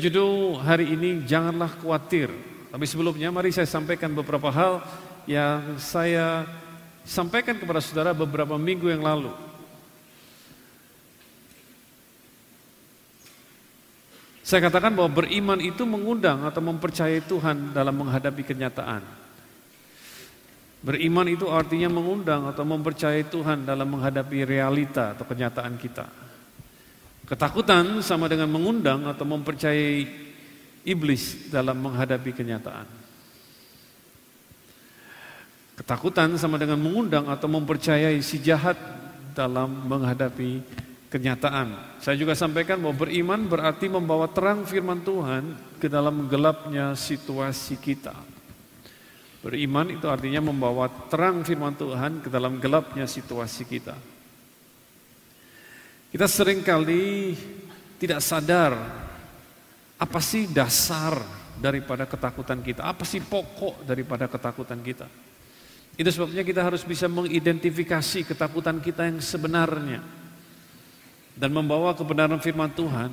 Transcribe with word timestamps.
Judul 0.00 0.56
hari 0.64 0.96
ini 0.96 1.28
janganlah 1.28 1.68
khawatir. 1.76 2.32
Tapi 2.72 2.84
sebelumnya 2.88 3.28
mari 3.28 3.52
saya 3.52 3.68
sampaikan 3.68 4.08
beberapa 4.16 4.48
hal 4.48 4.80
yang 5.28 5.76
saya 5.76 6.48
sampaikan 7.04 7.60
kepada 7.60 7.84
saudara 7.84 8.16
beberapa 8.16 8.56
minggu 8.56 8.88
yang 8.88 9.04
lalu. 9.04 9.28
Saya 14.40 14.66
katakan 14.66 14.96
bahwa 14.96 15.22
beriman 15.22 15.60
itu 15.62 15.86
mengundang 15.86 16.42
atau 16.42 16.58
mempercayai 16.58 17.22
Tuhan 17.22 17.70
dalam 17.70 17.94
menghadapi 17.94 18.42
kenyataan. 18.42 19.04
Beriman 20.80 21.28
itu 21.28 21.44
artinya 21.52 21.92
mengundang 21.92 22.48
atau 22.48 22.64
mempercayai 22.64 23.28
Tuhan 23.28 23.68
dalam 23.68 23.84
menghadapi 23.84 24.48
realita 24.48 25.12
atau 25.12 25.28
kenyataan 25.28 25.76
kita. 25.76 26.29
Ketakutan 27.30 28.02
sama 28.02 28.26
dengan 28.26 28.50
mengundang 28.50 29.06
atau 29.06 29.22
mempercayai 29.22 30.02
iblis 30.82 31.46
dalam 31.46 31.78
menghadapi 31.78 32.34
kenyataan. 32.34 32.90
Ketakutan 35.78 36.34
sama 36.42 36.58
dengan 36.58 36.82
mengundang 36.82 37.30
atau 37.30 37.46
mempercayai 37.46 38.18
si 38.18 38.42
jahat 38.42 38.74
dalam 39.32 39.70
menghadapi 39.86 40.58
kenyataan. 41.06 41.98
Saya 42.02 42.18
juga 42.18 42.34
sampaikan 42.34 42.82
bahwa 42.82 43.06
beriman 43.06 43.46
berarti 43.46 43.86
membawa 43.86 44.26
terang 44.26 44.66
firman 44.66 44.98
Tuhan 44.98 45.54
ke 45.78 45.86
dalam 45.86 46.26
gelapnya 46.26 46.98
situasi 46.98 47.78
kita. 47.78 48.12
Beriman 49.40 49.88
itu 49.88 50.10
artinya 50.10 50.42
membawa 50.44 50.90
terang 51.08 51.46
firman 51.46 51.78
Tuhan 51.78 52.20
ke 52.20 52.28
dalam 52.28 52.58
gelapnya 52.58 53.06
situasi 53.06 53.64
kita. 53.64 53.96
Kita 56.10 56.26
sering 56.26 56.66
kali 56.66 57.38
tidak 58.02 58.18
sadar 58.18 58.74
apa 59.94 60.18
sih 60.18 60.50
dasar 60.50 61.22
daripada 61.60 62.08
ketakutan 62.08 62.58
kita, 62.64 62.82
apa 62.82 63.06
sih 63.06 63.22
pokok 63.22 63.86
daripada 63.86 64.26
ketakutan 64.26 64.82
kita. 64.82 65.06
Itu 65.94 66.08
sebabnya 66.10 66.42
kita 66.42 66.66
harus 66.66 66.82
bisa 66.82 67.06
mengidentifikasi 67.06 68.26
ketakutan 68.26 68.80
kita 68.82 69.06
yang 69.06 69.20
sebenarnya 69.22 70.00
dan 71.36 71.50
membawa 71.54 71.94
kebenaran 71.94 72.40
firman 72.40 72.72
Tuhan. 72.72 73.12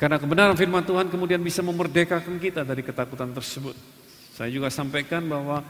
Karena 0.00 0.16
kebenaran 0.16 0.56
firman 0.56 0.84
Tuhan 0.86 1.10
kemudian 1.12 1.42
bisa 1.42 1.60
memerdekakan 1.60 2.40
kita 2.40 2.64
dari 2.64 2.80
ketakutan 2.80 3.34
tersebut. 3.36 3.76
Saya 4.32 4.48
juga 4.48 4.72
sampaikan 4.72 5.24
bahwa 5.24 5.60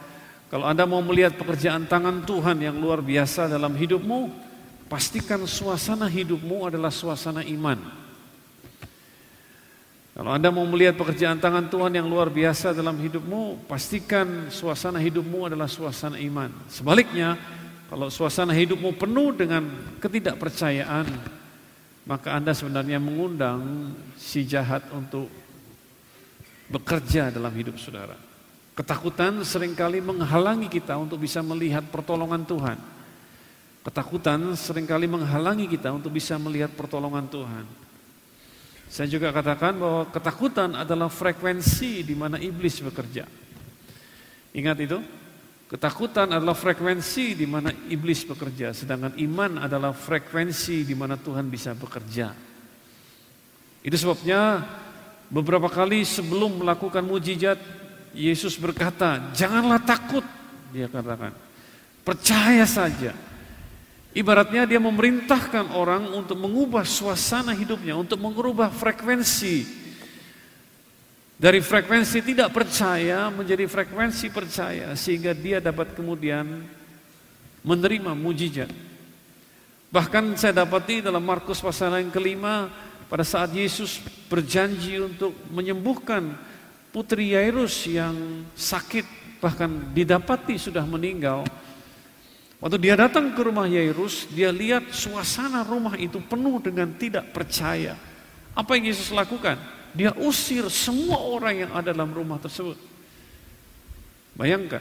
kalau 0.47 0.67
Anda 0.67 0.87
mau 0.87 1.03
melihat 1.03 1.35
pekerjaan 1.35 1.91
tangan 1.91 2.23
Tuhan 2.23 2.63
yang 2.63 2.77
luar 2.79 3.03
biasa 3.03 3.51
dalam 3.51 3.75
hidupmu, 3.75 4.46
pastikan 4.87 5.43
suasana 5.45 6.07
hidupmu 6.07 6.71
adalah 6.71 6.91
suasana 6.91 7.43
iman. 7.43 7.79
Kalau 10.17 10.33
Anda 10.33 10.49
mau 10.49 10.65
melihat 10.65 10.97
pekerjaan 10.97 11.37
tangan 11.37 11.69
Tuhan 11.69 11.93
yang 11.93 12.09
luar 12.09 12.33
biasa 12.33 12.73
dalam 12.73 12.97
hidupmu, 12.97 13.69
pastikan 13.69 14.49
suasana 14.49 14.97
hidupmu 14.97 15.53
adalah 15.53 15.69
suasana 15.69 16.17
iman. 16.17 16.49
Sebaliknya, 16.73 17.37
kalau 17.93 18.09
suasana 18.09 18.57
hidupmu 18.57 18.97
penuh 18.97 19.37
dengan 19.37 19.69
ketidakpercayaan, 20.01 21.05
maka 22.09 22.33
Anda 22.33 22.57
sebenarnya 22.57 22.97
mengundang 22.97 23.93
si 24.17 24.49
jahat 24.49 24.89
untuk 24.89 25.29
bekerja 26.73 27.29
dalam 27.29 27.53
hidup 27.53 27.77
saudara. 27.77 28.17
Ketakutan 28.73 29.37
sering 29.45 29.77
kali 29.77 30.01
menghalangi 30.01 30.73
kita 30.73 30.97
untuk 30.97 31.21
bisa 31.21 31.45
melihat 31.45 31.85
pertolongan 31.93 32.41
Tuhan. 32.49 32.96
Ketakutan 33.87 34.43
sering 34.59 34.83
kali 34.83 35.07
menghalangi 35.07 35.71
kita 35.71 35.95
untuk 35.95 36.11
bisa 36.11 36.35
melihat 36.43 36.75
pertolongan 36.75 37.23
Tuhan. 37.31 37.63
Saya 38.91 39.07
juga 39.07 39.31
katakan 39.31 39.79
bahwa 39.79 40.11
ketakutan 40.11 40.75
adalah 40.75 41.07
frekuensi 41.07 42.03
di 42.03 42.19
mana 42.19 42.35
iblis 42.43 42.83
bekerja. 42.83 43.31
Ingat 44.59 44.79
itu? 44.83 44.99
Ketakutan 45.71 46.35
adalah 46.35 46.59
frekuensi 46.59 47.39
di 47.39 47.47
mana 47.47 47.71
iblis 47.87 48.27
bekerja, 48.27 48.75
sedangkan 48.75 49.19
iman 49.23 49.63
adalah 49.63 49.95
frekuensi 49.95 50.83
di 50.83 50.95
mana 50.95 51.15
Tuhan 51.19 51.47
bisa 51.47 51.75
bekerja. 51.75 52.35
Itu 53.87 53.95
sebabnya 53.99 54.67
beberapa 55.31 55.71
kali 55.71 56.03
sebelum 56.03 56.63
melakukan 56.63 57.07
mujizat 57.07 57.59
Yesus 58.15 58.59
berkata, 58.59 59.31
janganlah 59.31 59.79
takut, 59.83 60.23
dia 60.75 60.91
katakan. 60.91 61.35
Percaya 62.07 62.67
saja. 62.67 63.26
Ibaratnya 64.17 64.65
dia 64.65 64.81
memerintahkan 64.81 65.77
orang 65.77 66.09
untuk 66.09 66.41
mengubah 66.41 66.89
suasana 66.89 67.53
hidupnya, 67.53 68.01
untuk 68.01 68.17
mengubah 68.17 68.73
frekuensi. 68.73 69.85
Dari 71.37 71.61
frekuensi 71.61 72.25
tidak 72.25 72.49
percaya 72.49 73.29
menjadi 73.29 73.69
frekuensi 73.69 74.33
percaya 74.33 74.97
sehingga 74.97 75.37
dia 75.37 75.61
dapat 75.61 75.93
kemudian 75.93 76.65
menerima 77.61 78.17
mujizat. 78.17 78.73
Bahkan 79.93 80.33
saya 80.41 80.65
dapati 80.65 81.05
dalam 81.05 81.21
Markus 81.21 81.61
pasal 81.61 82.01
yang 82.01 82.09
kelima 82.09 82.73
pada 83.13 83.21
saat 83.21 83.53
Yesus 83.53 84.01
berjanji 84.33 84.97
untuk 84.97 85.37
menyembuhkan 85.53 86.33
putri 86.89 87.37
Yairus 87.37 87.85
yang 87.85 88.49
sakit 88.57 89.05
bahkan 89.45 89.93
didapati 89.93 90.57
sudah 90.57 90.89
meninggal. 90.89 91.45
Waktu 92.57 92.77
dia 92.81 92.97
datang 92.97 93.37
ke 93.37 93.41
rumah 93.45 93.69
Yairus, 93.69 94.33
dia 94.33 94.49
lihat 94.49 94.89
suasana 94.89 95.61
rumah 95.61 95.93
itu 96.01 96.17
penuh 96.25 96.57
dengan 96.65 96.89
tidak 96.97 97.29
percaya. 97.37 97.93
Apa 98.57 98.81
yang 98.81 98.89
Yesus 98.89 99.13
lakukan? 99.13 99.61
Dia 99.93 100.17
usir 100.17 100.65
semua 100.73 101.21
orang 101.21 101.69
yang 101.69 101.73
ada 101.77 101.93
dalam 101.93 102.13
rumah 102.17 102.41
tersebut. 102.41 102.81
Bayangkan, 104.37 104.81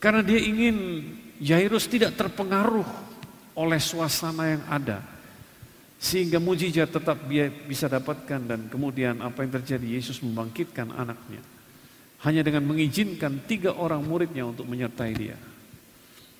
karena 0.00 0.24
dia 0.24 0.40
ingin 0.40 0.76
Yairus 1.40 1.88
tidak 1.88 2.16
terpengaruh 2.16 2.88
oleh 3.56 3.80
suasana 3.80 4.56
yang 4.56 4.64
ada. 4.68 5.00
Sehingga 5.96 6.36
mujizat 6.36 6.92
tetap 6.92 7.24
dia 7.24 7.48
bisa 7.48 7.88
dapatkan 7.88 8.40
dan 8.44 8.60
kemudian 8.68 9.24
apa 9.24 9.44
yang 9.44 9.56
terjadi 9.60 9.96
Yesus 9.96 10.20
membangkitkan 10.20 10.92
anaknya. 10.92 11.40
Hanya 12.24 12.44
dengan 12.44 12.68
mengizinkan 12.68 13.44
tiga 13.44 13.76
orang 13.76 14.04
muridnya 14.04 14.44
untuk 14.44 14.68
menyertai 14.68 15.12
dia. 15.16 15.36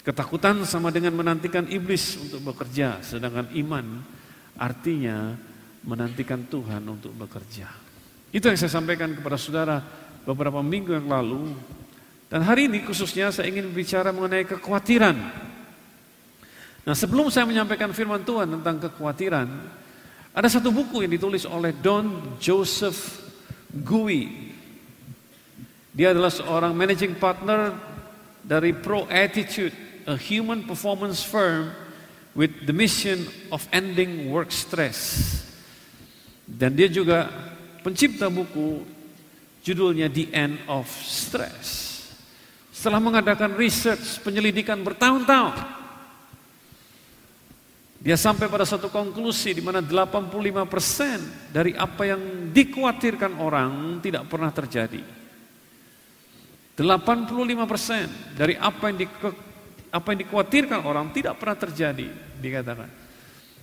Ketakutan 0.07 0.63
sama 0.63 0.95
dengan 0.95 1.19
menantikan 1.19 1.67
iblis 1.67 2.15
untuk 2.15 2.55
bekerja, 2.55 3.03
sedangkan 3.03 3.51
iman 3.59 4.07
artinya 4.55 5.35
menantikan 5.83 6.47
Tuhan 6.47 6.87
untuk 6.87 7.11
bekerja. 7.19 7.67
Itu 8.31 8.47
yang 8.47 8.55
saya 8.55 8.71
sampaikan 8.71 9.19
kepada 9.19 9.35
saudara 9.35 9.83
beberapa 10.23 10.63
minggu 10.63 10.95
yang 10.95 11.11
lalu. 11.11 11.51
Dan 12.31 12.47
hari 12.47 12.71
ini 12.71 12.87
khususnya 12.87 13.35
saya 13.35 13.51
ingin 13.51 13.71
bicara 13.75 14.15
mengenai 14.15 14.47
kekhawatiran 14.47 15.47
Nah 16.87 16.95
sebelum 16.95 17.27
saya 17.35 17.43
menyampaikan 17.51 17.91
firman 17.91 18.23
Tuhan 18.23 18.47
tentang 18.47 18.79
kekhawatiran, 18.79 19.49
ada 20.31 20.47
satu 20.47 20.71
buku 20.71 21.03
yang 21.03 21.11
ditulis 21.11 21.43
oleh 21.43 21.75
Don 21.75 22.39
Joseph 22.39 23.27
Gui. 23.75 24.55
Dia 25.91 26.15
adalah 26.15 26.31
seorang 26.31 26.71
managing 26.79 27.19
partner 27.19 27.75
dari 28.47 28.71
Pro 28.71 29.11
Attitude, 29.11 29.75
a 30.07 30.15
human 30.15 30.63
performance 30.63 31.21
firm 31.27 31.75
with 32.33 32.55
the 32.65 32.73
mission 32.73 33.27
of 33.51 33.67
ending 33.75 34.31
work 34.31 34.55
stress. 34.55 35.27
Dan 36.47 36.79
dia 36.79 36.87
juga 36.87 37.27
pencipta 37.83 38.31
buku 38.31 38.87
judulnya 39.67 40.07
The 40.07 40.31
End 40.31 40.63
of 40.71 40.87
Stress. 41.03 41.99
Setelah 42.71 43.03
mengadakan 43.03 43.59
research 43.59 44.23
penyelidikan 44.23 44.79
bertahun-tahun, 44.87 45.59
dia 47.99 48.15
sampai 48.15 48.47
pada 48.47 48.63
satu 48.63 48.87
konklusi 48.87 49.51
di 49.51 49.65
mana 49.65 49.83
85% 49.83 51.51
dari 51.51 51.75
apa 51.75 52.07
yang 52.07 52.55
dikhawatirkan 52.55 53.43
orang 53.43 53.99
tidak 53.99 54.31
pernah 54.31 54.55
terjadi. 54.55 55.03
85% 56.77 58.37
dari 58.37 58.55
apa 58.55 58.93
yang 58.93 58.99
apa 59.97 60.13
yang 60.13 60.29
dikhawatirkan 60.29 60.85
orang 60.85 61.09
tidak 61.17 61.41
pernah 61.41 61.57
terjadi, 61.57 62.13
dikatakan. 62.37 62.93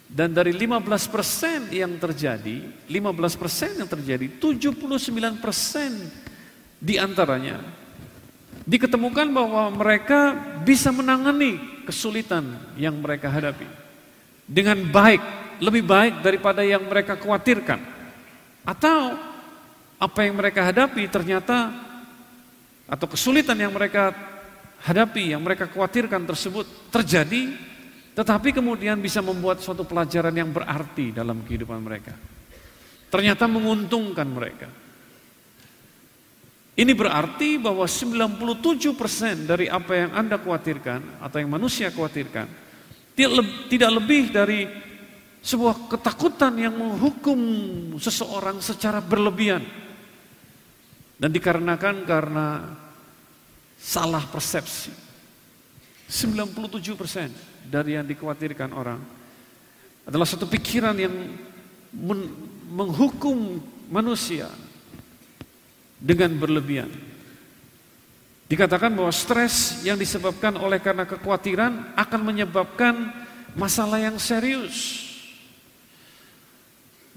Dan 0.10 0.34
dari 0.34 0.54
15% 0.54 1.74
yang 1.74 1.98
terjadi, 2.02 2.62
15% 2.90 3.80
yang 3.82 3.90
terjadi, 3.90 4.30
79% 4.42 6.82
di 6.82 6.98
antaranya 6.98 7.62
diketemukan 8.66 9.34
bahwa 9.34 9.70
mereka 9.74 10.34
bisa 10.62 10.92
menangani 10.94 11.58
kesulitan 11.86 12.44
yang 12.78 13.00
mereka 13.00 13.30
hadapi 13.30 13.66
dengan 14.46 14.78
baik, 14.92 15.22
lebih 15.64 15.84
baik 15.88 16.22
daripada 16.22 16.62
yang 16.62 16.86
mereka 16.86 17.18
khawatirkan. 17.18 17.80
Atau 18.64 19.18
apa 20.00 20.20
yang 20.24 20.36
mereka 20.36 20.68
hadapi 20.68 21.08
ternyata 21.08 21.72
atau 22.88 23.08
kesulitan 23.08 23.56
yang 23.56 23.72
mereka 23.72 24.12
hadapi, 24.84 25.32
yang 25.32 25.42
mereka 25.42 25.72
khawatirkan 25.72 26.28
tersebut 26.28 26.92
terjadi, 26.92 27.56
tetapi 28.14 28.54
kemudian 28.54 29.00
bisa 29.00 29.24
membuat 29.24 29.64
suatu 29.64 29.88
pelajaran 29.88 30.36
yang 30.36 30.52
berarti 30.52 31.16
dalam 31.16 31.42
kehidupan 31.48 31.80
mereka. 31.82 32.14
ternyata 33.14 33.46
menguntungkan 33.46 34.26
mereka. 34.26 34.66
Ini 36.74 36.90
berarti 36.98 37.62
bahwa 37.62 37.86
97% 37.86 39.46
dari 39.46 39.70
apa 39.70 39.94
yang 39.94 40.18
Anda 40.18 40.42
khawatirkan 40.42 41.22
atau 41.22 41.38
yang 41.38 41.54
manusia 41.54 41.94
khawatirkan 41.94 42.50
tidak 43.70 43.92
lebih 44.02 44.34
dari 44.34 44.66
sebuah 45.46 45.94
ketakutan 45.94 46.58
yang 46.58 46.74
menghukum 46.74 47.38
seseorang 48.02 48.58
secara 48.58 48.98
berlebihan 49.06 49.62
dan 51.22 51.30
dikarenakan 51.30 51.96
karena 52.10 52.46
salah 53.84 54.24
persepsi. 54.24 54.96
97% 56.08 57.68
dari 57.68 58.00
yang 58.00 58.08
dikhawatirkan 58.08 58.72
orang 58.72 59.02
adalah 60.08 60.28
satu 60.28 60.48
pikiran 60.48 60.96
yang 60.96 61.12
menghukum 62.72 63.60
manusia 63.92 64.48
dengan 66.00 66.32
berlebihan. 66.40 66.92
Dikatakan 68.48 68.94
bahwa 68.94 69.10
stres 69.10 69.82
yang 69.88 69.98
disebabkan 69.98 70.60
oleh 70.60 70.78
karena 70.78 71.08
kekhawatiran 71.08 71.96
akan 71.98 72.22
menyebabkan 72.22 73.10
masalah 73.56 73.98
yang 73.98 74.20
serius. 74.20 75.10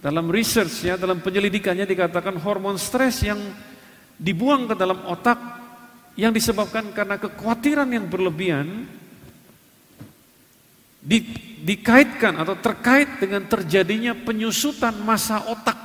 Dalam 0.01 0.31
researchnya, 0.31 0.95
dalam 0.95 1.19
penyelidikannya 1.19 1.83
dikatakan 1.89 2.39
hormon 2.39 2.79
stres 2.79 3.27
yang 3.27 3.41
dibuang 4.17 4.71
ke 4.71 4.75
dalam 4.79 5.03
otak 5.09 5.66
yang 6.17 6.33
disebabkan 6.33 6.91
karena 6.97 7.21
kekhawatiran 7.21 7.89
yang 7.93 8.09
berlebihan 8.09 8.89
di, 11.07 11.23
dikaitkan 11.63 12.41
atau 12.41 12.57
terkait 12.59 13.21
dengan 13.21 13.45
terjadinya 13.47 14.17
penyusutan 14.17 14.97
masa 15.05 15.45
otak 15.47 15.79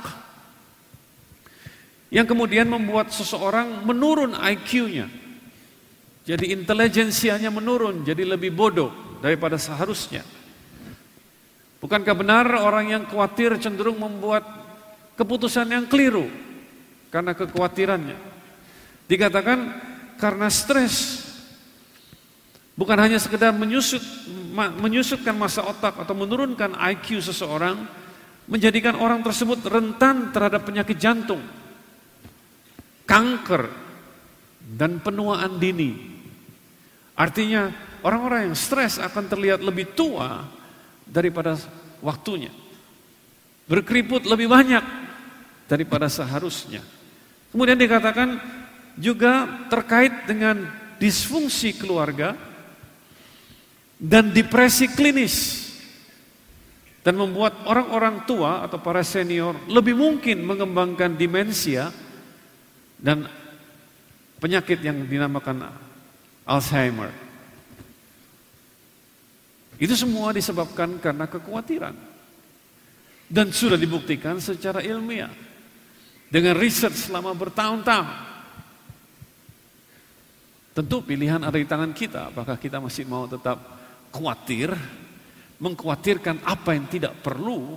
yang 2.12 2.24
kemudian 2.24 2.68
membuat 2.68 3.12
seseorang 3.12 3.84
menurun 3.88 4.36
IQ-nya. 4.36 5.08
Jadi 6.22 6.54
intelijensianya 6.54 7.48
menurun, 7.48 8.04
jadi 8.04 8.22
lebih 8.24 8.52
bodoh 8.52 8.92
daripada 9.24 9.56
seharusnya. 9.56 10.22
Bukankah 11.82 12.14
benar 12.14 12.46
orang 12.62 12.94
yang 12.94 13.02
khawatir 13.10 13.58
cenderung 13.58 13.98
membuat 13.98 14.46
keputusan 15.18 15.66
yang 15.66 15.84
keliru 15.90 16.30
karena 17.10 17.34
kekhawatirannya? 17.34 18.14
Dikatakan 19.10 19.58
karena 20.22 20.46
stres 20.46 21.26
bukan 22.78 22.94
hanya 23.02 23.18
sekedar 23.18 23.50
menyusut 23.50 24.02
menyusutkan 24.54 25.34
masa 25.34 25.66
otak 25.66 25.98
atau 25.98 26.14
menurunkan 26.14 26.78
IQ 26.94 27.18
seseorang 27.26 27.82
menjadikan 28.46 28.94
orang 28.94 29.18
tersebut 29.26 29.58
rentan 29.66 30.30
terhadap 30.30 30.62
penyakit 30.62 30.94
jantung 30.94 31.42
kanker, 33.12 33.68
dan 34.62 35.02
penuaan 35.02 35.58
dini. 35.58 35.92
Artinya 37.18 37.68
orang-orang 38.00 38.50
yang 38.50 38.56
stres 38.56 38.96
akan 38.96 39.28
terlihat 39.28 39.60
lebih 39.60 39.92
tua 39.92 40.46
daripada 41.04 41.58
waktunya. 42.00 42.48
Berkeriput 43.68 44.24
lebih 44.26 44.48
banyak 44.48 44.84
daripada 45.68 46.08
seharusnya. 46.08 46.80
Kemudian 47.52 47.76
dikatakan 47.76 48.40
juga 48.96 49.66
terkait 49.72 50.28
dengan 50.28 50.68
disfungsi 51.00 51.74
keluarga 51.74 52.36
dan 53.96 54.30
depresi 54.34 54.90
klinis 54.90 55.62
dan 57.02 57.18
membuat 57.18 57.66
orang-orang 57.66 58.22
tua 58.26 58.62
atau 58.62 58.78
para 58.78 59.02
senior 59.02 59.58
lebih 59.66 59.98
mungkin 59.98 60.42
mengembangkan 60.46 61.18
demensia 61.18 61.90
dan 63.02 63.26
penyakit 64.38 64.78
yang 64.82 65.02
dinamakan 65.06 65.66
Alzheimer. 66.46 67.10
Itu 69.82 69.98
semua 69.98 70.30
disebabkan 70.30 71.02
karena 71.02 71.26
kekhawatiran. 71.26 71.94
Dan 73.26 73.50
sudah 73.50 73.74
dibuktikan 73.74 74.38
secara 74.38 74.78
ilmiah. 74.78 75.30
Dengan 76.30 76.54
riset 76.54 76.94
selama 76.94 77.34
bertahun-tahun. 77.34 78.31
Tentu 80.72 81.04
pilihan 81.04 81.40
ada 81.44 81.60
di 81.60 81.68
tangan 81.68 81.92
kita. 81.92 82.32
Apakah 82.32 82.56
kita 82.56 82.80
masih 82.80 83.04
mau 83.04 83.28
tetap 83.28 83.60
khawatir, 84.08 84.72
mengkhawatirkan 85.60 86.40
apa 86.48 86.72
yang 86.72 86.88
tidak 86.88 87.12
perlu, 87.20 87.76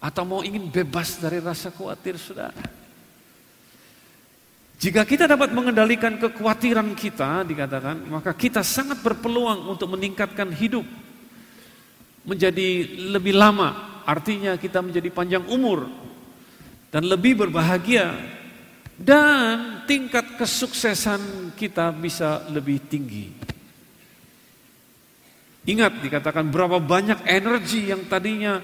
atau 0.00 0.22
mau 0.24 0.40
ingin 0.40 0.70
bebas 0.70 1.18
dari 1.18 1.42
rasa 1.42 1.68
khawatir, 1.74 2.16
saudara. 2.16 2.54
Jika 4.80 5.04
kita 5.04 5.28
dapat 5.28 5.52
mengendalikan 5.52 6.16
kekhawatiran 6.16 6.96
kita, 6.96 7.44
dikatakan, 7.44 8.00
maka 8.08 8.32
kita 8.32 8.64
sangat 8.64 9.04
berpeluang 9.04 9.68
untuk 9.68 9.92
meningkatkan 9.92 10.48
hidup 10.56 10.88
menjadi 12.24 12.88
lebih 13.12 13.36
lama. 13.36 14.00
Artinya 14.08 14.56
kita 14.56 14.80
menjadi 14.80 15.12
panjang 15.12 15.44
umur 15.52 15.84
dan 16.88 17.04
lebih 17.04 17.44
berbahagia 17.44 18.39
dan 19.00 19.80
tingkat 19.88 20.36
kesuksesan 20.36 21.56
kita 21.56 21.88
bisa 21.96 22.44
lebih 22.52 22.84
tinggi. 22.84 23.32
Ingat 25.64 26.04
dikatakan 26.04 26.52
berapa 26.52 26.76
banyak 26.76 27.24
energi 27.24 27.88
yang 27.88 28.04
tadinya 28.04 28.60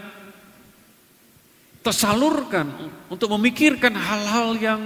tersalurkan 1.81 2.69
untuk 3.09 3.33
memikirkan 3.40 3.97
hal-hal 3.97 4.49
yang 4.61 4.83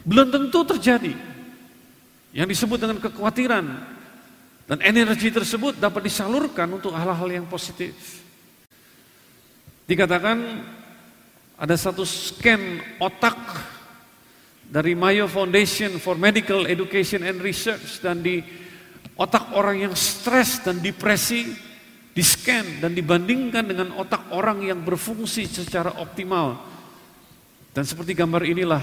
belum 0.00 0.32
tentu 0.32 0.64
terjadi. 0.64 1.12
Yang 2.30 2.48
disebut 2.56 2.78
dengan 2.78 2.98
kekhawatiran 3.02 3.66
dan 4.70 4.78
energi 4.86 5.34
tersebut 5.34 5.76
dapat 5.82 6.06
disalurkan 6.08 6.70
untuk 6.70 6.94
hal-hal 6.94 7.26
yang 7.28 7.44
positif. 7.50 8.22
Dikatakan 9.90 10.38
ada 11.60 11.76
satu 11.76 12.08
scan 12.08 12.80
otak 12.96 13.36
dari 14.64 14.96
Mayo 14.96 15.28
Foundation 15.28 16.00
for 16.00 16.16
Medical 16.16 16.64
Education 16.64 17.20
and 17.20 17.36
Research 17.44 18.00
dan 18.00 18.24
di 18.24 18.40
otak 19.20 19.52
orang 19.52 19.84
yang 19.84 19.92
stres 19.92 20.64
dan 20.64 20.80
depresi 20.80 21.52
di 22.16 22.24
scan 22.24 22.80
dan 22.80 22.96
dibandingkan 22.96 23.68
dengan 23.68 23.92
otak 24.00 24.32
orang 24.32 24.64
yang 24.64 24.80
berfungsi 24.80 25.44
secara 25.44 26.00
optimal. 26.00 26.64
Dan 27.76 27.84
seperti 27.84 28.16
gambar 28.16 28.42
inilah 28.48 28.82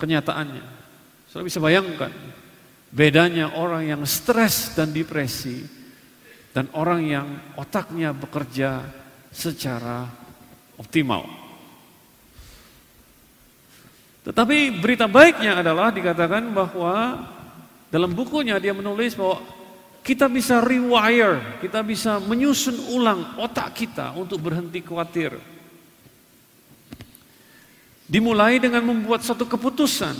kenyataannya. 0.00 0.64
Saudara 1.28 1.46
bisa 1.52 1.60
bayangkan 1.60 2.10
bedanya 2.88 3.52
orang 3.60 3.92
yang 3.92 4.02
stres 4.08 4.72
dan 4.72 4.88
depresi 4.88 5.68
dan 6.56 6.72
orang 6.72 7.04
yang 7.04 7.28
otaknya 7.60 8.16
bekerja 8.16 8.88
secara 9.28 10.08
optimal. 10.80 11.45
Tetapi 14.26 14.82
berita 14.82 15.06
baiknya 15.06 15.62
adalah 15.62 15.94
dikatakan 15.94 16.50
bahwa 16.50 17.22
dalam 17.86 18.10
bukunya 18.10 18.58
dia 18.58 18.74
menulis 18.74 19.14
bahwa 19.14 19.38
kita 20.02 20.26
bisa 20.26 20.58
rewire, 20.58 21.62
kita 21.62 21.82
bisa 21.86 22.18
menyusun 22.18 22.90
ulang 22.90 23.38
otak 23.38 23.70
kita 23.78 24.18
untuk 24.18 24.42
berhenti 24.42 24.82
khawatir. 24.82 25.38
Dimulai 28.06 28.58
dengan 28.58 28.82
membuat 28.82 29.22
satu 29.22 29.46
keputusan 29.46 30.14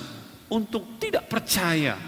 untuk 0.51 1.03
tidak 1.03 1.27
percaya 1.27 1.99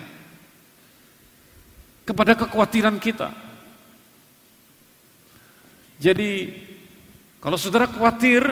kepada 2.06 2.38
kekhawatiran 2.38 2.98
kita. 3.02 3.30
Jadi 5.98 6.50
kalau 7.42 7.58
saudara 7.58 7.90
khawatir, 7.90 8.42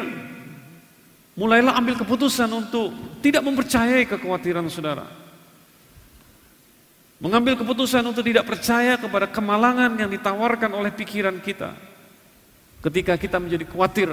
mulailah 1.36 1.76
ambil 1.76 2.00
keputusan 2.00 2.48
untuk 2.48 2.90
tidak 3.20 3.44
mempercayai 3.44 4.08
kekhawatiran 4.08 4.66
saudara. 4.72 5.06
Mengambil 7.16 7.56
keputusan 7.56 8.04
untuk 8.04 8.24
tidak 8.24 8.44
percaya 8.44 9.00
kepada 9.00 9.28
kemalangan 9.28 9.92
yang 9.96 10.08
ditawarkan 10.08 10.72
oleh 10.72 10.92
pikiran 10.92 11.36
kita. 11.40 11.72
Ketika 12.80 13.16
kita 13.16 13.40
menjadi 13.40 13.64
khawatir 13.68 14.12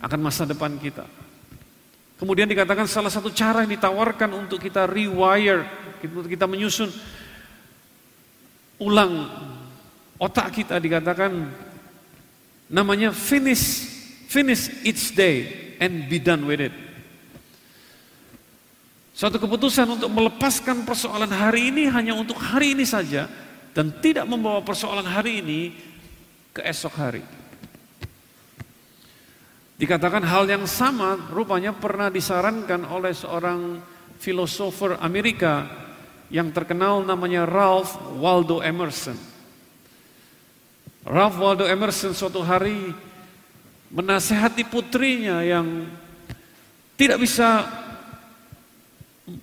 akan 0.00 0.20
masa 0.20 0.44
depan 0.44 0.76
kita. 0.76 1.04
Kemudian 2.20 2.44
dikatakan 2.44 2.84
salah 2.84 3.08
satu 3.08 3.32
cara 3.32 3.64
yang 3.64 3.72
ditawarkan 3.72 4.28
untuk 4.36 4.60
kita 4.60 4.84
rewire, 4.84 5.64
kita 6.04 6.44
menyusun 6.44 6.92
ulang 8.80 9.28
otak 10.20 10.52
kita 10.52 10.76
dikatakan 10.80 11.48
namanya 12.68 13.12
finish 13.12 13.88
finish 14.28 14.68
each 14.84 15.12
day 15.12 15.69
and 15.80 16.06
be 16.06 16.20
done 16.20 16.44
with 16.44 16.60
it. 16.60 16.74
Suatu 19.16 19.40
keputusan 19.40 19.88
untuk 19.88 20.08
melepaskan 20.12 20.84
persoalan 20.84 21.28
hari 21.28 21.72
ini 21.72 21.88
hanya 21.88 22.16
untuk 22.16 22.40
hari 22.40 22.72
ini 22.72 22.84
saja 22.84 23.28
dan 23.72 23.92
tidak 24.00 24.24
membawa 24.24 24.64
persoalan 24.64 25.04
hari 25.04 25.44
ini 25.44 25.60
ke 26.56 26.64
esok 26.64 26.94
hari. 26.96 27.24
Dikatakan 29.80 30.24
hal 30.24 30.44
yang 30.44 30.68
sama 30.68 31.16
rupanya 31.32 31.72
pernah 31.72 32.12
disarankan 32.12 32.84
oleh 32.84 33.16
seorang 33.16 33.80
filosofer 34.20 35.00
Amerika 35.00 35.64
yang 36.28 36.52
terkenal 36.52 37.00
namanya 37.00 37.48
Ralph 37.48 37.96
Waldo 38.20 38.60
Emerson. 38.60 39.16
Ralph 41.04 41.40
Waldo 41.40 41.64
Emerson 41.64 42.12
suatu 42.12 42.44
hari 42.44 42.92
menasehati 43.90 44.62
putrinya 44.70 45.42
yang 45.42 45.90
tidak 46.94 47.18
bisa 47.18 47.66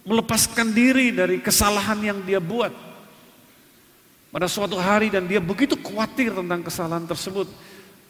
melepaskan 0.08 0.72
diri 0.72 1.12
dari 1.12 1.40
kesalahan 1.44 2.00
yang 2.00 2.20
dia 2.24 2.40
buat. 2.40 2.72
Pada 4.28 4.48
suatu 4.52 4.76
hari 4.76 5.08
dan 5.08 5.24
dia 5.28 5.40
begitu 5.40 5.80
khawatir 5.80 6.36
tentang 6.36 6.64
kesalahan 6.64 7.08
tersebut. 7.08 7.48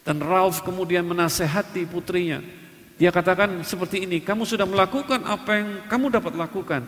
Dan 0.02 0.24
Ralph 0.24 0.64
kemudian 0.64 1.04
menasehati 1.04 1.84
putrinya. 1.84 2.40
Dia 2.98 3.14
katakan 3.14 3.62
seperti 3.62 4.08
ini, 4.08 4.24
kamu 4.24 4.48
sudah 4.48 4.66
melakukan 4.66 5.22
apa 5.22 5.52
yang 5.54 5.70
kamu 5.86 6.06
dapat 6.10 6.34
lakukan. 6.34 6.82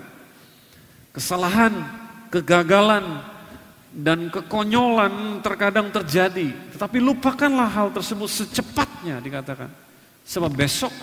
Kesalahan, 1.14 1.74
kegagalan, 2.34 3.22
dan 3.90 4.30
kekonyolan 4.30 5.42
terkadang 5.42 5.90
terjadi. 5.90 6.54
Tetapi 6.78 6.98
lupakanlah 7.02 7.70
hal 7.70 7.88
tersebut 7.90 8.30
secepatnya 8.30 9.18
dikatakan. 9.20 9.70
Sebab 10.26 10.52
besok 10.54 10.94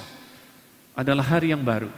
adalah 0.94 1.26
hari 1.26 1.50
yang 1.50 1.66
baru. 1.66 1.90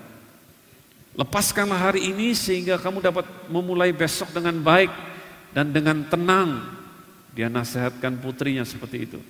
Lepaskanlah 1.18 1.92
hari 1.92 2.08
ini 2.08 2.32
sehingga 2.32 2.78
kamu 2.78 3.02
dapat 3.02 3.26
memulai 3.50 3.90
besok 3.92 4.32
dengan 4.32 4.56
baik 4.62 4.90
dan 5.52 5.74
dengan 5.74 6.06
tenang. 6.06 6.78
Dia 7.34 7.50
nasihatkan 7.52 8.16
putrinya 8.18 8.64
seperti 8.64 8.96
itu. 9.02 9.20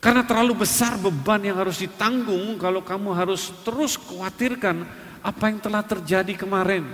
Karena 0.00 0.24
terlalu 0.24 0.64
besar 0.64 0.96
beban 0.96 1.44
yang 1.44 1.60
harus 1.60 1.76
ditanggung 1.80 2.56
kalau 2.56 2.80
kamu 2.80 3.12
harus 3.12 3.52
terus 3.60 4.00
khawatirkan 4.00 4.88
apa 5.20 5.44
yang 5.52 5.60
telah 5.60 5.84
terjadi 5.84 6.34
kemarin. 6.40 6.88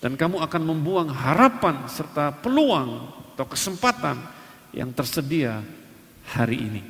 Dan 0.00 0.16
kamu 0.16 0.40
akan 0.40 0.62
membuang 0.64 1.12
harapan 1.12 1.84
serta 1.84 2.32
peluang 2.32 3.04
atau 3.36 3.44
kesempatan 3.44 4.16
yang 4.72 4.88
tersedia 4.96 5.60
hari 6.32 6.56
ini. 6.56 6.82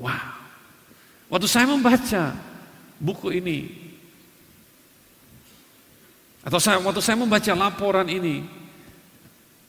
Wow. 0.00 0.36
Waktu 1.28 1.48
saya 1.48 1.68
membaca 1.68 2.32
buku 2.96 3.28
ini, 3.36 3.86
atau 6.46 6.62
saya, 6.62 6.78
waktu 6.78 7.02
saya 7.02 7.18
membaca 7.18 7.52
laporan 7.58 8.06
ini, 8.06 8.46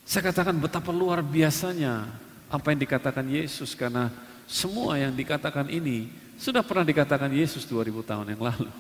saya 0.06 0.30
katakan 0.30 0.56
betapa 0.56 0.94
luar 0.94 1.26
biasanya 1.26 2.06
apa 2.48 2.72
yang 2.72 2.80
dikatakan 2.80 3.26
Yesus 3.28 3.76
karena 3.76 4.14
semua 4.48 4.96
yang 4.96 5.12
dikatakan 5.12 5.68
ini 5.68 6.08
sudah 6.38 6.62
pernah 6.62 6.86
dikatakan 6.86 7.34
Yesus 7.34 7.66
2000 7.66 8.06
tahun 8.06 8.28
yang 8.38 8.42
lalu. 8.46 8.72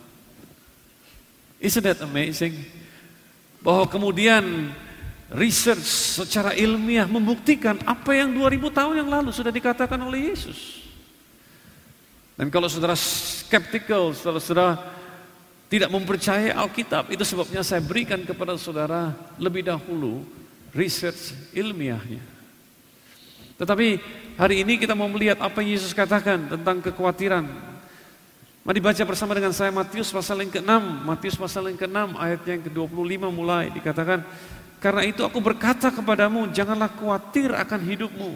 Isn't 1.58 1.84
that 1.84 2.00
amazing? 2.06 2.54
Bahwa 3.62 3.86
kemudian 3.90 4.72
research 5.34 5.84
secara 6.22 6.56
ilmiah 6.56 7.10
membuktikan 7.10 7.76
apa 7.84 8.16
yang 8.16 8.32
2000 8.32 8.72
tahun 8.72 8.96
yang 9.04 9.10
lalu 9.12 9.30
sudah 9.36 9.52
dikatakan 9.52 10.00
oleh 10.00 10.32
Yesus. 10.32 10.88
Dan 12.38 12.54
kalau 12.54 12.70
saudara 12.70 12.94
skeptical, 12.94 14.14
saudara-saudara 14.14 14.78
tidak 15.68 15.90
mempercayai 15.92 16.54
Alkitab, 16.54 17.12
itu 17.12 17.26
sebabnya 17.28 17.66
saya 17.66 17.84
berikan 17.84 18.24
kepada 18.24 18.56
saudara 18.56 19.12
lebih 19.36 19.68
dahulu 19.68 20.24
research 20.72 21.36
ilmiahnya. 21.52 22.24
Tetapi 23.58 23.88
hari 24.38 24.62
ini 24.62 24.78
kita 24.78 24.94
mau 24.94 25.10
melihat 25.10 25.42
apa 25.42 25.60
yang 25.66 25.76
Yesus 25.76 25.92
katakan 25.92 26.46
tentang 26.46 26.78
kekhawatiran. 26.80 27.67
Mari 28.68 28.84
baca 28.84 29.00
bersama 29.08 29.32
dengan 29.32 29.56
saya 29.56 29.72
Matius 29.72 30.12
pasal 30.12 30.44
yang 30.44 30.52
ke-6, 30.52 31.08
Matius 31.08 31.40
pasal 31.40 31.72
yang 31.72 31.80
ke-6 31.80 32.20
ayat 32.20 32.44
yang 32.44 32.62
ke-25 32.68 33.32
mulai 33.32 33.72
dikatakan, 33.72 34.28
"Karena 34.84 35.08
itu 35.08 35.24
aku 35.24 35.40
berkata 35.40 35.88
kepadamu, 35.88 36.52
janganlah 36.52 36.92
khawatir 36.92 37.56
akan 37.56 37.80
hidupmu." 37.80 38.32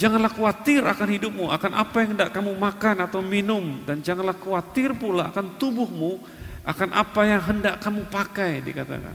Janganlah 0.00 0.32
khawatir 0.32 0.80
akan 0.80 1.08
hidupmu, 1.12 1.44
akan 1.52 1.72
apa 1.76 1.96
yang 2.00 2.16
hendak 2.16 2.32
kamu 2.32 2.56
makan 2.56 2.96
atau 3.04 3.20
minum 3.20 3.84
dan 3.84 4.00
janganlah 4.00 4.34
khawatir 4.40 4.96
pula 4.96 5.28
akan 5.28 5.60
tubuhmu, 5.60 6.16
akan 6.64 6.88
apa 6.96 7.20
yang 7.20 7.44
hendak 7.44 7.84
kamu 7.84 8.00
pakai 8.08 8.64
dikatakan. 8.64 9.12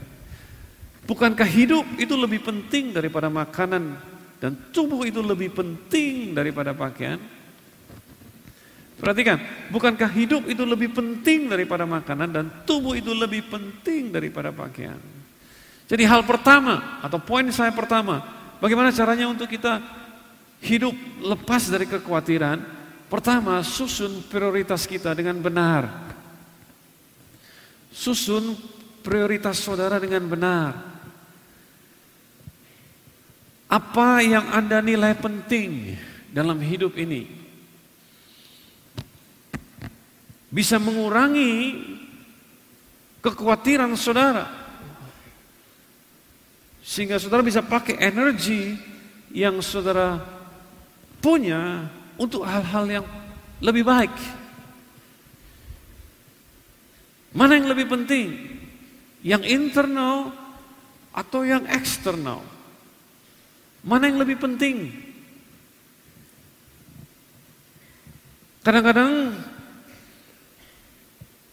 Bukankah 1.10 1.50
hidup 1.50 1.84
itu 1.98 2.14
lebih 2.14 2.46
penting 2.46 2.94
daripada 2.94 3.26
makanan 3.26 3.98
dan 4.38 4.54
tubuh 4.70 5.02
itu 5.02 5.18
lebih 5.18 5.50
penting 5.50 6.38
daripada 6.38 6.70
pakaian? 6.70 7.41
Perhatikan, 9.02 9.42
bukankah 9.66 10.06
hidup 10.14 10.46
itu 10.46 10.62
lebih 10.62 10.94
penting 10.94 11.50
daripada 11.50 11.82
makanan 11.82 12.30
dan 12.30 12.46
tubuh 12.62 12.94
itu 12.94 13.10
lebih 13.10 13.50
penting 13.50 14.14
daripada 14.14 14.54
pakaian? 14.54 14.94
Jadi 15.90 16.06
hal 16.06 16.22
pertama 16.22 17.02
atau 17.02 17.18
poin 17.18 17.42
saya 17.50 17.74
pertama, 17.74 18.22
bagaimana 18.62 18.94
caranya 18.94 19.26
untuk 19.26 19.50
kita 19.50 19.82
hidup 20.62 20.94
lepas 21.18 21.66
dari 21.66 21.90
kekhawatiran? 21.90 22.62
Pertama, 23.10 23.58
susun 23.66 24.22
prioritas 24.30 24.86
kita 24.86 25.18
dengan 25.18 25.34
benar. 25.42 26.14
Susun 27.90 28.54
prioritas 29.02 29.58
saudara 29.58 29.98
dengan 29.98 30.30
benar. 30.30 30.78
Apa 33.66 34.22
yang 34.22 34.46
Anda 34.54 34.78
nilai 34.78 35.18
penting 35.18 35.98
dalam 36.30 36.62
hidup 36.62 36.94
ini? 36.94 37.41
Bisa 40.52 40.76
mengurangi 40.76 41.80
kekhawatiran 43.24 43.96
saudara. 43.96 44.44
Sehingga 46.84 47.16
saudara 47.16 47.40
bisa 47.40 47.64
pakai 47.64 47.96
energi 47.96 48.76
yang 49.32 49.64
saudara 49.64 50.20
punya 51.24 51.88
untuk 52.20 52.44
hal-hal 52.44 52.84
yang 53.00 53.06
lebih 53.64 53.86
baik. 53.86 54.12
Mana 57.32 57.56
yang 57.56 57.72
lebih 57.72 57.88
penting? 57.88 58.28
Yang 59.24 59.42
internal 59.48 60.36
atau 61.16 61.48
yang 61.48 61.64
eksternal? 61.64 62.44
Mana 63.80 64.12
yang 64.12 64.20
lebih 64.20 64.36
penting? 64.36 64.92
Kadang-kadang 68.62 69.32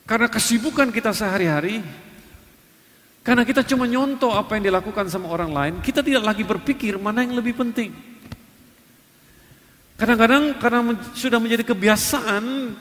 karena 0.10 0.26
kesibukan 0.26 0.90
kita 0.90 1.14
sehari-hari, 1.14 1.86
karena 3.22 3.46
kita 3.46 3.62
cuma 3.62 3.86
nyontoh 3.86 4.34
apa 4.34 4.58
yang 4.58 4.74
dilakukan 4.74 5.06
sama 5.06 5.30
orang 5.30 5.54
lain, 5.54 5.74
kita 5.86 6.02
tidak 6.02 6.26
lagi 6.34 6.42
berpikir 6.42 6.98
mana 6.98 7.22
yang 7.22 7.38
lebih 7.38 7.54
penting. 7.54 7.94
Kadang-kadang 10.02 10.58
karena 10.58 10.98
sudah 11.14 11.38
menjadi 11.38 11.62
kebiasaan 11.62 12.74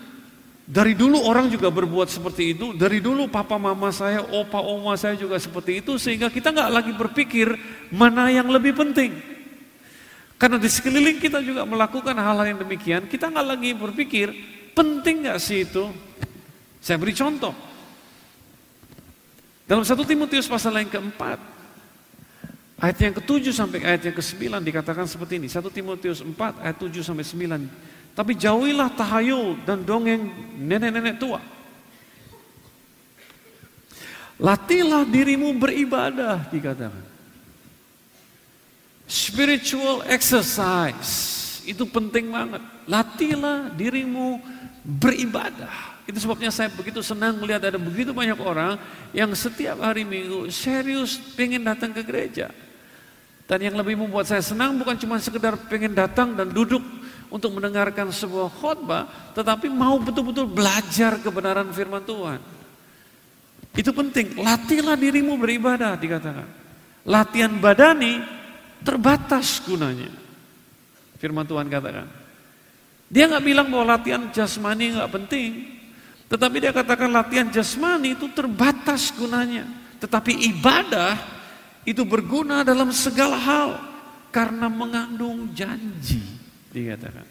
dari 0.65 0.97
dulu 0.97 1.21
orang 1.21 1.53
juga 1.53 1.69
berbuat 1.69 2.09
seperti 2.09 2.57
itu, 2.57 2.73
dari 2.73 3.05
dulu 3.05 3.29
papa 3.29 3.61
mama 3.61 3.93
saya, 3.93 4.25
opa 4.25 4.65
oma 4.65 4.97
saya 4.97 5.13
juga 5.21 5.37
seperti 5.37 5.85
itu, 5.85 6.01
sehingga 6.01 6.33
kita 6.33 6.49
nggak 6.49 6.71
lagi 6.73 6.93
berpikir 6.97 7.53
mana 7.93 8.33
yang 8.33 8.49
lebih 8.49 8.73
penting. 8.73 9.13
Karena 10.41 10.57
di 10.57 10.71
sekeliling 10.73 11.21
kita 11.21 11.45
juga 11.45 11.69
melakukan 11.69 12.17
hal-hal 12.17 12.57
yang 12.57 12.61
demikian, 12.65 13.05
kita 13.05 13.29
nggak 13.29 13.47
lagi 13.53 13.77
berpikir 13.77 14.33
penting 14.73 15.29
nggak 15.29 15.37
sih 15.37 15.69
itu. 15.69 16.08
Saya 16.79 16.97
beri 16.97 17.15
contoh. 17.15 17.55
Dalam 19.69 19.85
satu 19.85 20.01
Timotius 20.07 20.49
pasal 20.49 20.81
yang 20.81 20.89
keempat, 20.89 21.37
ayat 22.81 22.99
yang 23.05 23.15
ketujuh 23.21 23.53
sampai 23.53 23.85
ayat 23.85 24.09
yang 24.09 24.17
kesembilan 24.17 24.65
dikatakan 24.65 25.05
seperti 25.05 25.37
ini. 25.37 25.49
Satu 25.51 25.69
Timotius 25.69 26.25
4 26.25 26.65
ayat 26.65 26.77
7 26.81 27.05
sampai 27.05 27.27
9. 27.27 28.17
Tapi 28.17 28.33
jauhilah 28.35 28.91
tahayul 28.97 29.63
dan 29.69 29.85
dongeng 29.85 30.33
nenek-nenek 30.57 31.21
tua. 31.21 31.39
Latihlah 34.39 35.03
dirimu 35.05 35.51
beribadah 35.59 36.47
dikatakan. 36.47 37.05
Spiritual 39.05 40.07
exercise 40.07 41.59
itu 41.67 41.85
penting 41.85 42.31
banget. 42.31 42.63
Latihlah 42.87 43.69
dirimu 43.75 44.41
beribadah. 44.87 45.98
Itu 46.09 46.25
sebabnya 46.25 46.49
saya 46.49 46.73
begitu 46.73 47.05
senang 47.05 47.37
melihat 47.37 47.69
ada 47.69 47.77
begitu 47.77 48.17
banyak 48.17 48.41
orang 48.41 48.81
yang 49.13 49.29
setiap 49.37 49.85
hari 49.85 50.09
minggu 50.09 50.49
serius 50.49 51.21
pengen 51.37 51.61
datang 51.61 51.93
ke 51.93 52.01
gereja. 52.01 52.49
Dan 53.45 53.61
yang 53.61 53.77
lebih 53.77 54.01
membuat 54.01 54.25
saya 54.25 54.41
senang 54.41 54.81
bukan 54.81 54.97
cuma 54.97 55.21
sekedar 55.21 55.53
pengen 55.69 55.93
datang 55.93 56.33
dan 56.33 56.49
duduk 56.49 56.81
untuk 57.29 57.53
mendengarkan 57.53 58.09
sebuah 58.09 58.49
khotbah, 58.57 59.05
tetapi 59.37 59.69
mau 59.69 60.01
betul-betul 60.01 60.49
belajar 60.49 61.21
kebenaran 61.21 61.69
firman 61.77 62.01
Tuhan. 62.01 62.41
Itu 63.77 63.93
penting, 63.93 64.41
latihlah 64.41 64.97
dirimu 64.97 65.37
beribadah 65.37 65.93
dikatakan. 66.01 66.49
Latihan 67.05 67.53
badani 67.61 68.25
terbatas 68.81 69.61
gunanya. 69.61 70.09
Firman 71.21 71.45
Tuhan 71.45 71.69
katakan. 71.69 72.09
Dia 73.13 73.29
nggak 73.29 73.45
bilang 73.45 73.69
bahwa 73.69 73.97
latihan 73.97 74.25
jasmani 74.33 74.97
nggak 74.97 75.13
penting, 75.13 75.78
tetapi 76.29 76.57
dia 76.61 76.73
katakan 76.77 77.09
latihan 77.09 77.49
jasmani 77.49 78.13
itu 78.13 78.29
terbatas 78.37 79.09
gunanya. 79.17 79.65
Tetapi 79.97 80.37
ibadah 80.55 81.17
itu 81.89 82.05
berguna 82.05 82.61
dalam 82.61 82.93
segala 82.93 83.41
hal 83.41 83.69
karena 84.29 84.69
mengandung 84.69 85.49
janji, 85.57 86.21
dikatakan. 86.69 87.25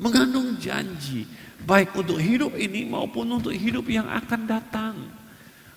Mengandung 0.00 0.56
janji, 0.56 1.28
baik 1.66 1.92
untuk 1.92 2.16
hidup 2.16 2.56
ini 2.56 2.88
maupun 2.88 3.28
untuk 3.36 3.52
hidup 3.52 3.84
yang 3.90 4.08
akan 4.08 4.48
datang. 4.48 4.94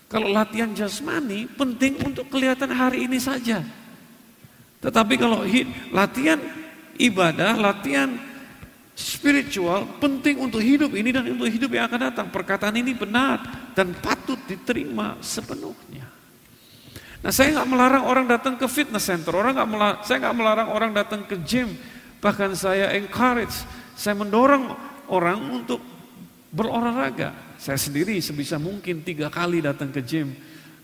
Kalau 0.08 0.30
latihan 0.30 0.72
jasmani 0.78 1.50
penting 1.58 2.00
untuk 2.06 2.30
kelihatan 2.30 2.70
hari 2.70 3.10
ini 3.10 3.18
saja. 3.18 3.66
Tetapi 4.80 5.18
kalau 5.18 5.42
latihan 5.90 6.38
ibadah, 7.02 7.58
latihan 7.58 8.14
spiritual 8.94 9.98
penting 9.98 10.38
untuk 10.38 10.62
hidup 10.62 10.94
ini 10.94 11.10
dan 11.10 11.26
untuk 11.26 11.50
hidup 11.50 11.74
yang 11.74 11.90
akan 11.90 12.02
datang. 12.14 12.28
Perkataan 12.30 12.78
ini 12.78 12.94
benar 12.94 13.42
dan 13.74 13.94
patut 13.98 14.38
diterima 14.46 15.18
sepenuhnya. 15.20 16.06
Nah, 17.24 17.32
saya 17.32 17.56
nggak 17.56 17.70
melarang 17.72 18.04
orang 18.04 18.26
datang 18.28 18.60
ke 18.60 18.68
fitness 18.68 19.08
center, 19.08 19.32
orang 19.32 19.56
nggak 19.56 19.70
melarang, 19.72 20.00
saya 20.04 20.18
nggak 20.28 20.36
melarang 20.36 20.70
orang 20.70 20.92
datang 20.92 21.22
ke 21.24 21.40
gym. 21.42 21.72
Bahkan 22.20 22.52
saya 22.56 22.92
encourage, 22.96 23.64
saya 23.96 24.16
mendorong 24.16 24.76
orang 25.08 25.40
untuk 25.64 25.80
berolahraga. 26.52 27.32
Saya 27.58 27.80
sendiri 27.80 28.20
sebisa 28.20 28.60
mungkin 28.60 29.02
tiga 29.08 29.32
kali 29.32 29.64
datang 29.64 29.90
ke 29.90 30.04
gym 30.04 30.36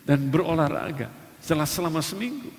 dan 0.07 0.31
berolahraga 0.31 1.11
setelah 1.43 1.67
selama 1.67 1.99
seminggu. 1.99 2.49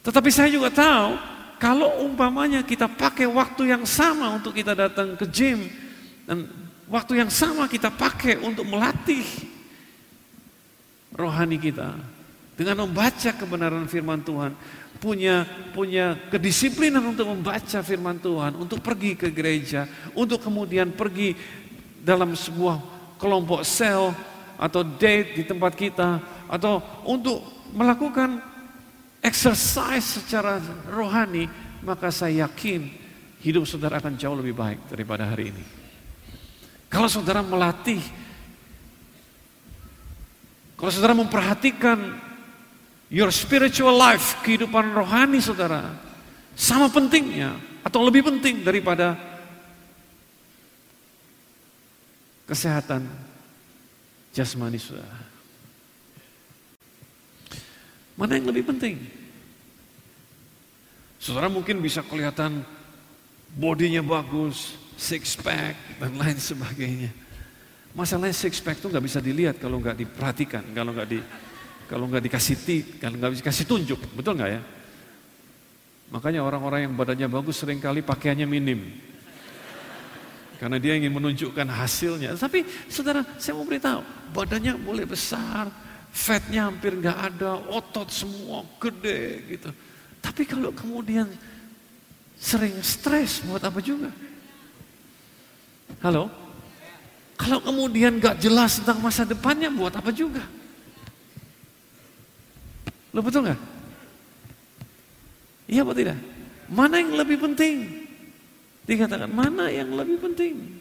Tetapi 0.00 0.30
saya 0.32 0.48
juga 0.48 0.72
tahu 0.72 1.35
kalau 1.56 2.04
umpamanya 2.04 2.60
kita 2.60 2.88
pakai 2.88 3.24
waktu 3.24 3.72
yang 3.72 3.84
sama 3.88 4.36
untuk 4.36 4.52
kita 4.52 4.76
datang 4.76 5.16
ke 5.16 5.24
gym 5.28 5.68
dan 6.28 6.44
waktu 6.86 7.24
yang 7.24 7.30
sama 7.32 7.64
kita 7.66 7.88
pakai 7.88 8.38
untuk 8.44 8.68
melatih 8.68 9.24
rohani 11.16 11.56
kita 11.56 11.96
dengan 12.56 12.88
membaca 12.88 13.30
kebenaran 13.36 13.84
firman 13.84 14.24
Tuhan, 14.24 14.56
punya 14.96 15.44
punya 15.76 16.16
kedisiplinan 16.32 17.04
untuk 17.04 17.28
membaca 17.28 17.84
firman 17.84 18.16
Tuhan, 18.16 18.56
untuk 18.56 18.80
pergi 18.80 19.12
ke 19.12 19.28
gereja, 19.28 19.84
untuk 20.16 20.40
kemudian 20.40 20.88
pergi 20.96 21.36
dalam 22.00 22.32
sebuah 22.32 22.80
kelompok 23.20 23.60
sel 23.60 24.16
atau 24.56 24.80
date 24.80 25.36
di 25.36 25.42
tempat 25.44 25.76
kita 25.76 26.16
atau 26.48 26.80
untuk 27.04 27.44
melakukan 27.76 28.40
exercise 29.26 30.22
secara 30.22 30.62
rohani, 30.86 31.50
maka 31.82 32.14
saya 32.14 32.46
yakin 32.46 32.86
hidup 33.42 33.66
saudara 33.66 33.98
akan 33.98 34.14
jauh 34.14 34.38
lebih 34.38 34.54
baik 34.54 34.86
daripada 34.86 35.26
hari 35.26 35.50
ini. 35.50 35.64
Kalau 36.86 37.10
saudara 37.10 37.42
melatih, 37.42 37.98
kalau 40.78 40.90
saudara 40.94 41.18
memperhatikan 41.18 41.98
your 43.10 43.34
spiritual 43.34 43.98
life, 43.98 44.38
kehidupan 44.46 44.94
rohani 44.94 45.42
saudara, 45.42 45.98
sama 46.54 46.86
pentingnya 46.86 47.58
atau 47.82 48.06
lebih 48.06 48.22
penting 48.30 48.62
daripada 48.62 49.18
kesehatan 52.46 53.02
jasmani 54.30 54.78
saudara. 54.78 55.25
Mana 58.16 58.40
yang 58.40 58.48
lebih 58.48 58.64
penting? 58.64 58.96
Saudara 61.20 61.52
mungkin 61.52 61.80
bisa 61.84 62.00
kelihatan 62.00 62.64
bodinya 63.52 64.00
bagus, 64.00 64.76
six 64.96 65.36
pack 65.36 65.76
dan 66.00 66.16
lain 66.16 66.40
sebagainya. 66.40 67.12
Masalahnya 67.92 68.36
six 68.36 68.60
pack 68.60 68.80
itu 68.80 68.88
nggak 68.88 69.04
bisa 69.04 69.20
dilihat 69.20 69.56
kalau 69.60 69.80
nggak 69.80 69.96
diperhatikan, 70.00 70.64
kalau 70.72 70.92
nggak 70.96 71.08
di 71.08 71.18
kalau 71.86 72.04
nggak 72.10 72.24
dikasih 72.28 72.56
ti, 72.60 72.78
kalau 72.98 73.16
nggak 73.20 73.40
dikasih 73.40 73.64
tunjuk, 73.68 74.00
betul 74.16 74.34
nggak 74.36 74.50
ya? 74.52 74.60
Makanya 76.10 76.40
orang-orang 76.42 76.88
yang 76.88 76.94
badannya 76.96 77.28
bagus 77.30 77.62
sering 77.62 77.78
kali 77.78 78.02
pakaiannya 78.02 78.46
minim. 78.46 78.80
Karena 80.56 80.80
dia 80.80 80.96
ingin 80.96 81.12
menunjukkan 81.12 81.68
hasilnya. 81.68 82.32
Tapi 82.32 82.64
saudara, 82.88 83.20
saya 83.36 83.54
mau 83.54 83.68
beritahu, 83.68 84.00
badannya 84.32 84.72
boleh 84.80 85.04
besar, 85.04 85.68
fatnya 86.16 86.72
hampir 86.72 86.96
nggak 86.96 87.18
ada, 87.36 87.60
otot 87.68 88.08
semua 88.08 88.64
gede 88.80 89.44
gitu. 89.52 89.68
Tapi 90.24 90.48
kalau 90.48 90.72
kemudian 90.72 91.28
sering 92.40 92.80
stres, 92.80 93.44
buat 93.44 93.60
apa 93.60 93.84
juga? 93.84 94.08
Halo? 96.00 96.32
Kalau 97.36 97.60
kemudian 97.60 98.16
nggak 98.16 98.40
jelas 98.40 98.80
tentang 98.80 99.04
masa 99.04 99.28
depannya, 99.28 99.68
buat 99.68 99.92
apa 99.92 100.08
juga? 100.08 100.40
Lo 103.12 103.20
betul 103.20 103.44
nggak? 103.44 103.60
Iya 105.68 105.84
atau 105.84 105.94
tidak? 105.94 106.18
Mana 106.72 107.04
yang 107.04 107.12
lebih 107.12 107.38
penting? 107.44 107.76
Dikatakan 108.88 109.28
mana 109.28 109.68
yang 109.68 109.92
lebih 109.92 110.16
penting? 110.16 110.80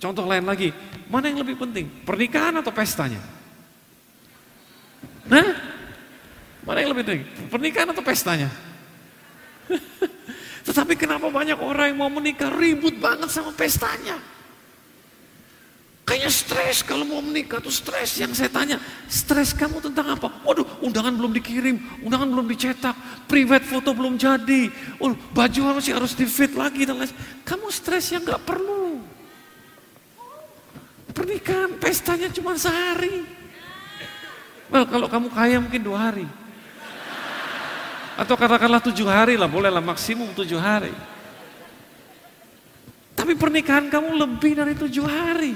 Contoh 0.00 0.24
lain 0.24 0.48
lagi, 0.48 0.72
mana 1.12 1.28
yang 1.28 1.44
lebih 1.44 1.60
penting? 1.60 1.84
Pernikahan 2.08 2.56
atau 2.56 2.72
pestanya? 2.72 3.20
Nah, 5.30 5.46
mana 6.66 6.78
yang 6.82 6.90
lebih 6.90 7.06
penting? 7.06 7.22
Pernikahan 7.46 7.88
atau 7.94 8.02
pestanya? 8.02 8.50
Tetapi 10.66 10.98
kenapa 10.98 11.30
banyak 11.30 11.56
orang 11.56 11.94
yang 11.94 11.98
mau 12.02 12.10
menikah 12.10 12.50
ribut 12.50 12.98
banget 12.98 13.30
sama 13.30 13.54
pestanya? 13.54 14.18
Kayaknya 16.02 16.32
stres 16.34 16.82
kalau 16.82 17.06
mau 17.06 17.22
menikah 17.22 17.62
tuh 17.62 17.70
stres. 17.70 18.18
Yang 18.18 18.42
saya 18.42 18.50
tanya, 18.50 18.82
stres 19.06 19.54
kamu 19.54 19.78
tentang 19.78 20.18
apa? 20.18 20.42
Waduh, 20.42 20.82
undangan 20.82 21.14
belum 21.14 21.30
dikirim, 21.38 21.78
undangan 22.02 22.26
belum 22.26 22.50
dicetak, 22.50 22.98
private 23.30 23.62
foto 23.62 23.94
belum 23.94 24.18
jadi, 24.18 24.66
oh, 24.98 25.14
baju 25.14 25.60
harus 25.70 25.86
harus 25.86 26.18
di 26.18 26.26
fit 26.26 26.50
lagi 26.58 26.82
dan 26.82 26.98
lain. 26.98 27.14
Kamu 27.46 27.70
stres 27.70 28.10
yang 28.10 28.26
nggak 28.26 28.42
perlu. 28.42 28.98
Pernikahan, 31.14 31.78
pestanya 31.78 32.26
cuma 32.34 32.58
sehari. 32.58 33.39
Well, 34.70 34.86
kalau 34.86 35.10
kamu 35.10 35.28
kaya 35.34 35.58
mungkin 35.58 35.82
dua 35.82 35.98
hari. 36.10 36.26
Atau 38.14 38.38
katakanlah 38.38 38.78
tujuh 38.78 39.08
hari 39.08 39.34
lah, 39.34 39.50
bolehlah 39.50 39.82
maksimum 39.82 40.30
tujuh 40.36 40.60
hari. 40.60 40.94
Tapi 43.18 43.34
pernikahan 43.34 43.90
kamu 43.90 44.14
lebih 44.14 44.52
dari 44.54 44.74
tujuh 44.78 45.04
hari. 45.04 45.52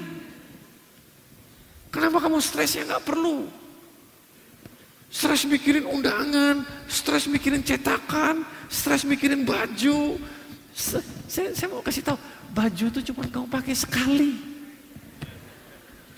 Kenapa 1.95 2.19
kamu 2.27 2.43
stresnya 2.43 2.91
nggak 2.91 3.07
perlu? 3.07 3.47
Stres 5.15 5.47
mikirin 5.47 5.87
undangan, 5.87 6.67
stres 6.91 7.31
mikirin 7.31 7.63
cetakan, 7.63 8.43
stres 8.67 9.07
mikirin 9.07 9.47
baju. 9.47 10.19
Saya, 10.75 11.55
saya 11.55 11.69
mau 11.71 11.87
kasih 11.87 12.03
tahu, 12.03 12.19
baju 12.51 12.85
itu 12.91 13.01
cuma 13.15 13.23
kamu 13.31 13.47
pakai 13.47 13.79
sekali. 13.79 14.35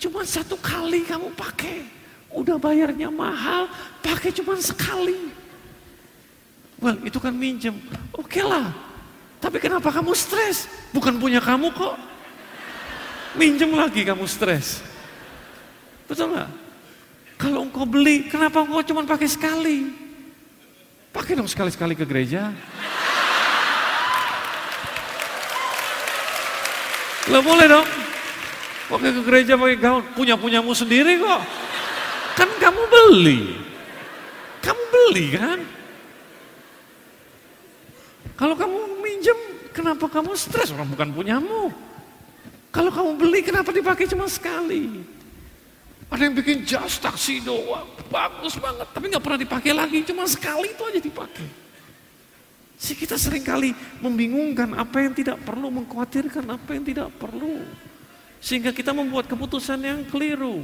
Cuma 0.01 0.25
satu 0.25 0.57
kali 0.57 1.05
kamu 1.05 1.29
pakai. 1.37 1.96
Udah 2.37 2.61
bayarnya 2.61 3.09
mahal, 3.09 3.65
pakai 4.05 4.29
cuma 4.29 4.53
sekali. 4.61 5.33
Well, 6.77 7.01
itu 7.01 7.17
kan 7.17 7.33
minjem. 7.33 7.73
Oke 8.13 8.37
okay 8.37 8.43
lah. 8.45 8.69
Tapi 9.41 9.57
kenapa 9.57 9.89
kamu 9.89 10.13
stres? 10.13 10.69
Bukan 10.93 11.17
punya 11.17 11.41
kamu 11.41 11.73
kok. 11.73 11.97
Minjem 13.33 13.73
lagi 13.73 14.05
kamu 14.05 14.29
stres. 14.29 14.85
Betul 16.05 16.37
nggak? 16.37 16.49
Kalau 17.41 17.65
engkau 17.65 17.85
beli, 17.89 18.29
kenapa 18.29 18.61
engkau 18.61 18.85
cuma 18.85 19.01
pakai 19.05 19.29
sekali? 19.29 19.89
Pakai 21.09 21.33
dong 21.33 21.49
sekali-sekali 21.49 21.97
ke 21.97 22.05
gereja. 22.05 22.53
Lo 27.33 27.41
boleh 27.41 27.65
dong. 27.65 27.87
Pakai 28.87 29.09
ke 29.09 29.21
gereja 29.25 29.53
pakai 29.57 29.77
gaun, 29.81 30.05
punya-punyamu 30.13 30.71
sendiri 30.77 31.17
kok. 31.17 31.41
Kan 32.37 32.49
kamu 32.61 32.81
beli. 32.85 33.41
Kamu 34.61 34.83
beli 34.93 35.25
kan? 35.33 35.59
Kalau 38.37 38.53
kamu 38.53 39.01
minjem, 39.01 39.39
kenapa 39.73 40.05
kamu 40.05 40.37
stres? 40.37 40.69
Orang 40.69 40.93
bukan 40.93 41.09
punyamu. 41.09 41.73
Kalau 42.69 42.93
kamu 42.93 43.17
beli, 43.17 43.41
kenapa 43.41 43.73
dipakai 43.73 44.05
cuma 44.05 44.29
sekali? 44.29 45.01
Ada 46.13 46.29
yang 46.29 46.35
bikin 46.37 46.61
jas 46.61 47.01
taksido, 47.01 47.57
wah, 47.67 47.83
bagus 48.07 48.55
banget, 48.61 48.87
tapi 48.93 49.09
nggak 49.11 49.23
pernah 49.25 49.39
dipakai 49.41 49.71
lagi, 49.73 50.05
cuma 50.07 50.23
sekali 50.29 50.71
itu 50.71 50.83
aja 50.85 51.01
dipakai. 51.01 51.47
Si 52.77 52.93
kita 52.93 53.17
sering 53.17 53.41
kali 53.41 53.73
membingungkan 53.99 54.77
apa 54.77 55.01
yang 55.01 55.17
tidak 55.17 55.41
perlu, 55.41 55.73
mengkhawatirkan 55.73 56.45
apa 56.45 56.69
yang 56.77 56.85
tidak 56.85 57.09
perlu. 57.17 57.65
Sehingga 58.37 58.69
kita 58.69 58.93
membuat 58.93 59.25
keputusan 59.25 59.81
yang 59.81 60.05
keliru. 60.05 60.61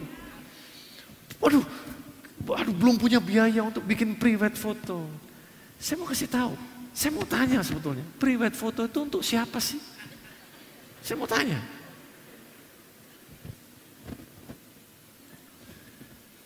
Waduh, 1.44 1.64
waduh 2.48 2.72
belum 2.72 2.96
punya 2.96 3.20
biaya 3.20 3.60
untuk 3.68 3.84
bikin 3.84 4.16
private 4.16 4.56
foto. 4.56 5.04
Saya 5.76 6.00
mau 6.00 6.08
kasih 6.08 6.32
tahu, 6.32 6.56
saya 6.96 7.12
mau 7.12 7.28
tanya 7.28 7.60
sebetulnya, 7.60 8.08
private 8.16 8.56
foto 8.56 8.88
itu 8.88 9.00
untuk 9.04 9.20
siapa 9.20 9.60
sih? 9.60 9.84
Saya 11.04 11.20
mau 11.20 11.28
tanya. 11.28 11.60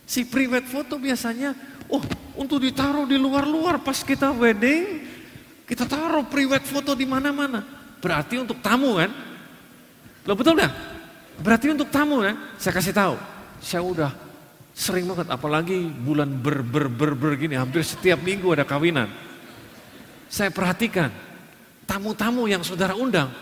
Si 0.09 0.25
private 0.25 0.65
foto 0.65 0.97
biasanya, 0.97 1.53
oh 1.93 2.01
untuk 2.33 2.57
ditaruh 2.57 3.05
di 3.05 3.21
luar-luar 3.21 3.77
pas 3.77 4.01
kita 4.01 4.33
wedding, 4.33 5.05
kita 5.69 5.85
taruh 5.85 6.25
private 6.25 6.65
foto 6.65 6.97
di 6.97 7.05
mana-mana. 7.05 7.61
Berarti 8.01 8.41
untuk 8.41 8.57
tamu 8.65 8.97
kan? 8.97 9.13
Lo 10.25 10.33
betul 10.33 10.57
dah? 10.57 10.73
Berarti 11.37 11.69
untuk 11.69 11.93
tamu 11.93 12.25
kan? 12.25 12.33
Saya 12.57 12.73
kasih 12.73 12.97
tahu. 12.97 13.13
Saya 13.61 13.85
udah 13.85 14.26
sering 14.77 15.09
banget, 15.09 15.33
apalagi 15.33 15.89
bulan 15.89 16.29
ber 16.29 16.61
ber 16.61 16.85
ber 16.85 17.17
ber 17.17 17.33
gini, 17.33 17.57
hampir 17.57 17.81
setiap 17.81 18.21
minggu 18.21 18.53
ada 18.53 18.61
kawinan. 18.61 19.09
Saya 20.29 20.53
perhatikan 20.53 21.09
tamu-tamu 21.89 22.45
yang 22.45 22.61
saudara 22.61 22.93
undang, 22.93 23.33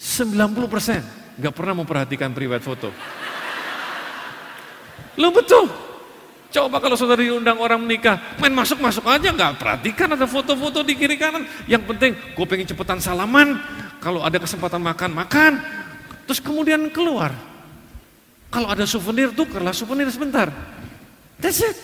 90% 0.00 1.36
nggak 1.36 1.52
pernah 1.52 1.74
memperhatikan 1.84 2.32
private 2.32 2.64
foto. 2.64 2.88
Lo 5.20 5.28
betul. 5.36 5.68
Coba 6.50 6.82
kalau 6.82 6.96
saudara 6.96 7.20
diundang 7.20 7.60
orang 7.60 7.78
menikah, 7.84 8.40
main 8.40 8.50
masuk-masuk 8.56 9.04
aja 9.04 9.30
nggak 9.30 9.60
perhatikan 9.60 10.16
ada 10.16 10.24
foto-foto 10.24 10.80
di 10.80 10.96
kiri 10.96 11.20
kanan. 11.20 11.44
Yang 11.68 11.82
penting 11.92 12.12
gue 12.16 12.46
pengen 12.48 12.66
cepetan 12.66 12.98
salaman, 13.04 13.60
kalau 14.00 14.24
ada 14.24 14.40
kesempatan 14.40 14.80
makan, 14.80 15.12
makan. 15.12 15.52
Terus 16.24 16.40
kemudian 16.40 16.88
keluar. 16.88 17.49
Kalau 18.50 18.66
ada 18.66 18.82
souvenir, 18.82 19.30
tuh 19.30 19.46
tukerlah 19.46 19.70
souvenir 19.70 20.10
sebentar. 20.10 20.50
That's 21.38 21.62
it. 21.62 21.78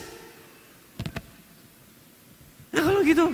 Ya 2.74 2.82
kalau 2.82 3.00
gitu. 3.06 3.30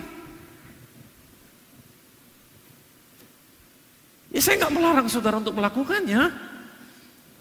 Ya 4.33 4.40
saya 4.40 4.61
nggak 4.61 4.75
melarang 4.77 5.09
saudara 5.09 5.40
untuk 5.40 5.57
melakukannya. 5.57 6.53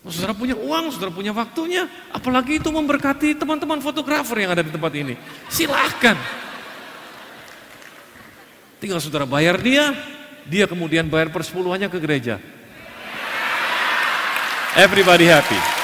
Saudara 0.09 0.33
punya 0.33 0.57
uang, 0.57 0.89
saudara 0.89 1.13
punya 1.13 1.29
waktunya, 1.29 1.85
apalagi 2.09 2.57
itu 2.57 2.73
memberkati 2.73 3.37
teman-teman 3.37 3.77
fotografer 3.85 4.33
yang 4.41 4.57
ada 4.57 4.65
di 4.65 4.73
tempat 4.73 4.89
ini. 4.97 5.13
Silahkan. 5.45 6.17
Tinggal 8.81 8.97
saudara 8.97 9.29
bayar 9.29 9.61
dia, 9.61 9.93
dia 10.49 10.65
kemudian 10.65 11.05
bayar 11.05 11.29
persepuluhannya 11.29 11.85
ke 11.85 12.01
gereja. 12.01 12.41
Everybody 14.73 15.29
happy. 15.29 15.80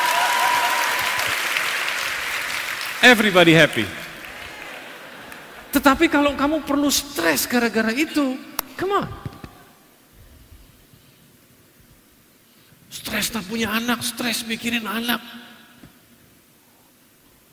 Everybody 3.05 3.53
happy. 3.53 3.85
Tetapi 5.69 6.09
kalau 6.09 6.33
kamu 6.33 6.65
perlu 6.65 6.89
stres 6.89 7.45
gara-gara 7.45 7.93
itu, 7.93 8.33
come 8.73 8.93
on. 8.97 9.07
Stres 12.89 13.29
tak 13.29 13.45
punya 13.45 13.69
anak, 13.69 14.01
stres 14.01 14.41
mikirin 14.49 14.89
anak. 14.89 15.21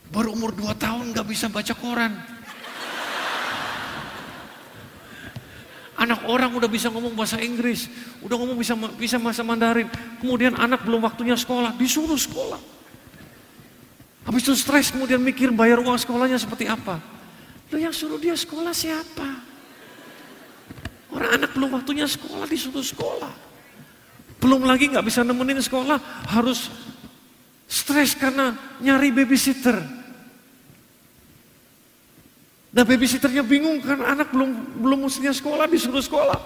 Baru 0.09 0.33
umur 0.33 0.57
2 0.57 0.73
tahun 0.79 1.13
gak 1.13 1.29
bisa 1.29 1.53
baca 1.53 1.75
koran. 1.77 2.17
Anak 5.95 6.27
orang 6.27 6.51
udah 6.59 6.67
bisa 6.67 6.91
ngomong 6.91 7.15
bahasa 7.15 7.39
Inggris, 7.39 7.87
udah 8.25 8.35
ngomong 8.35 8.59
bisa 8.59 8.75
bisa 8.99 9.17
bahasa 9.21 9.47
Mandarin. 9.47 9.87
Kemudian 10.19 10.57
anak 10.59 10.83
belum 10.83 11.05
waktunya 11.05 11.37
sekolah, 11.39 11.77
disuruh 11.79 12.19
sekolah. 12.19 12.59
Habis 14.35 14.51
itu 14.51 14.55
stres 14.59 14.91
kemudian 14.91 15.23
mikir 15.23 15.55
bayar 15.55 15.79
uang 15.79 15.95
sekolahnya 15.95 16.35
seperti 16.43 16.67
apa. 16.67 16.99
Lo 17.71 17.79
yang 17.79 17.95
suruh 17.95 18.19
dia 18.19 18.35
sekolah 18.35 18.75
siapa? 18.75 19.31
Orang 21.15 21.39
anak 21.39 21.55
belum 21.55 21.79
waktunya 21.79 22.03
sekolah 22.03 22.43
disuruh 22.51 22.83
sekolah. 22.83 23.31
Belum 24.43 24.67
lagi 24.67 24.91
nggak 24.91 25.07
bisa 25.07 25.23
nemenin 25.23 25.63
sekolah, 25.63 26.03
harus 26.35 26.67
stres 27.71 28.19
karena 28.19 28.59
nyari 28.83 29.15
babysitter. 29.15 29.79
Nah 32.75 32.83
babysitternya 32.83 33.47
bingung 33.47 33.79
kan 33.87 34.03
anak 34.03 34.35
belum 34.35 34.83
belum 34.83 35.07
mestinya 35.07 35.31
sekolah 35.31 35.71
disuruh 35.71 36.03
sekolah. 36.03 36.39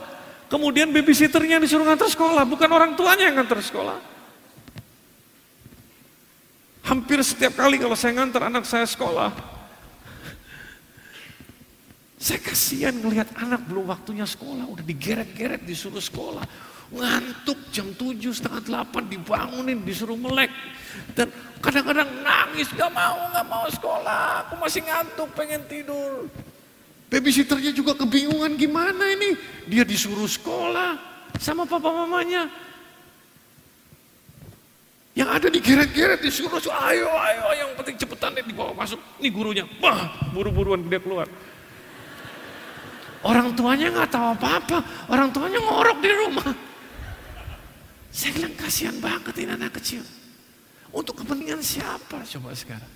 Kemudian 0.52 0.92
babysitternya 0.92 1.56
disuruh 1.56 1.88
ngantar 1.88 2.12
sekolah, 2.12 2.44
bukan 2.44 2.68
orang 2.68 2.92
tuanya 3.00 3.32
yang 3.32 3.40
ngantar 3.40 3.64
sekolah. 3.64 4.17
Hampir 6.88 7.20
setiap 7.20 7.52
kali 7.52 7.76
kalau 7.76 7.92
saya 7.92 8.16
ngantar 8.16 8.48
anak 8.48 8.64
saya 8.64 8.88
sekolah, 8.88 9.28
saya 12.16 12.40
kasihan 12.40 12.96
ngelihat 12.96 13.28
anak 13.36 13.60
belum 13.68 13.92
waktunya 13.92 14.24
sekolah, 14.24 14.64
udah 14.64 14.84
digeret-geret 14.88 15.68
disuruh 15.68 16.00
sekolah. 16.00 16.48
Ngantuk 16.88 17.68
jam 17.68 17.92
7, 17.92 18.32
setengah 18.32 18.88
8 18.88 19.04
dibangunin, 19.04 19.84
disuruh 19.84 20.16
melek. 20.16 20.48
Dan 21.12 21.28
kadang-kadang 21.60 22.08
nangis, 22.24 22.72
gak 22.72 22.88
mau, 22.88 23.20
gak 23.36 23.44
mau 23.44 23.68
sekolah. 23.68 24.48
Aku 24.48 24.56
masih 24.56 24.80
ngantuk, 24.88 25.28
pengen 25.36 25.68
tidur. 25.68 26.24
Babysitternya 27.12 27.76
juga 27.76 27.92
kebingungan 28.00 28.56
gimana 28.56 29.04
ini. 29.12 29.36
Dia 29.68 29.84
disuruh 29.84 30.24
sekolah 30.24 30.96
sama 31.36 31.68
papa 31.68 31.92
mamanya. 31.92 32.48
Yang 35.18 35.28
ada 35.34 35.48
di 35.50 35.58
geret-geret 35.58 36.22
disuruh, 36.22 36.62
ayo, 36.62 37.10
ayo, 37.10 37.44
yang 37.58 37.70
penting 37.74 37.98
cepetan 37.98 38.38
deh 38.38 38.44
dibawa 38.46 38.70
masuk. 38.70 39.02
Ini 39.18 39.34
gurunya, 39.34 39.66
wah 39.82 40.14
buru-buruan 40.30 40.78
dia 40.86 41.02
keluar. 41.02 41.26
Orang 43.26 43.50
tuanya 43.58 43.90
nggak 43.90 44.14
tahu 44.14 44.38
apa-apa, 44.38 44.78
orang 45.10 45.34
tuanya 45.34 45.58
ngorok 45.58 45.98
di 45.98 46.10
rumah. 46.14 46.54
Saya 48.14 48.30
bilang 48.30 48.54
kasihan 48.54 48.94
banget 49.02 49.34
ini 49.42 49.58
anak 49.58 49.74
kecil. 49.82 50.06
Untuk 50.94 51.18
kepentingan 51.18 51.66
siapa 51.66 52.22
coba 52.22 52.54
sekarang? 52.54 52.92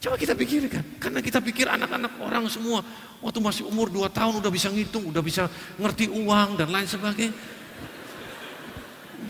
Coba 0.00 0.16
kita 0.16 0.32
pikirkan, 0.32 0.96
karena 0.96 1.20
kita 1.20 1.44
pikir 1.44 1.68
anak-anak 1.68 2.16
orang 2.16 2.48
semua 2.48 2.80
waktu 3.20 3.44
masih 3.44 3.68
umur 3.68 3.92
2 3.92 4.08
tahun 4.08 4.40
udah 4.40 4.48
bisa 4.48 4.72
ngitung, 4.72 5.12
udah 5.12 5.20
bisa 5.20 5.52
ngerti 5.76 6.08
uang 6.08 6.56
dan 6.56 6.72
lain 6.72 6.88
sebagainya. 6.88 7.59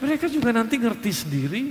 Mereka 0.01 0.27
juga 0.33 0.51
nanti 0.51 0.81
ngerti 0.81 1.11
sendiri. 1.13 1.63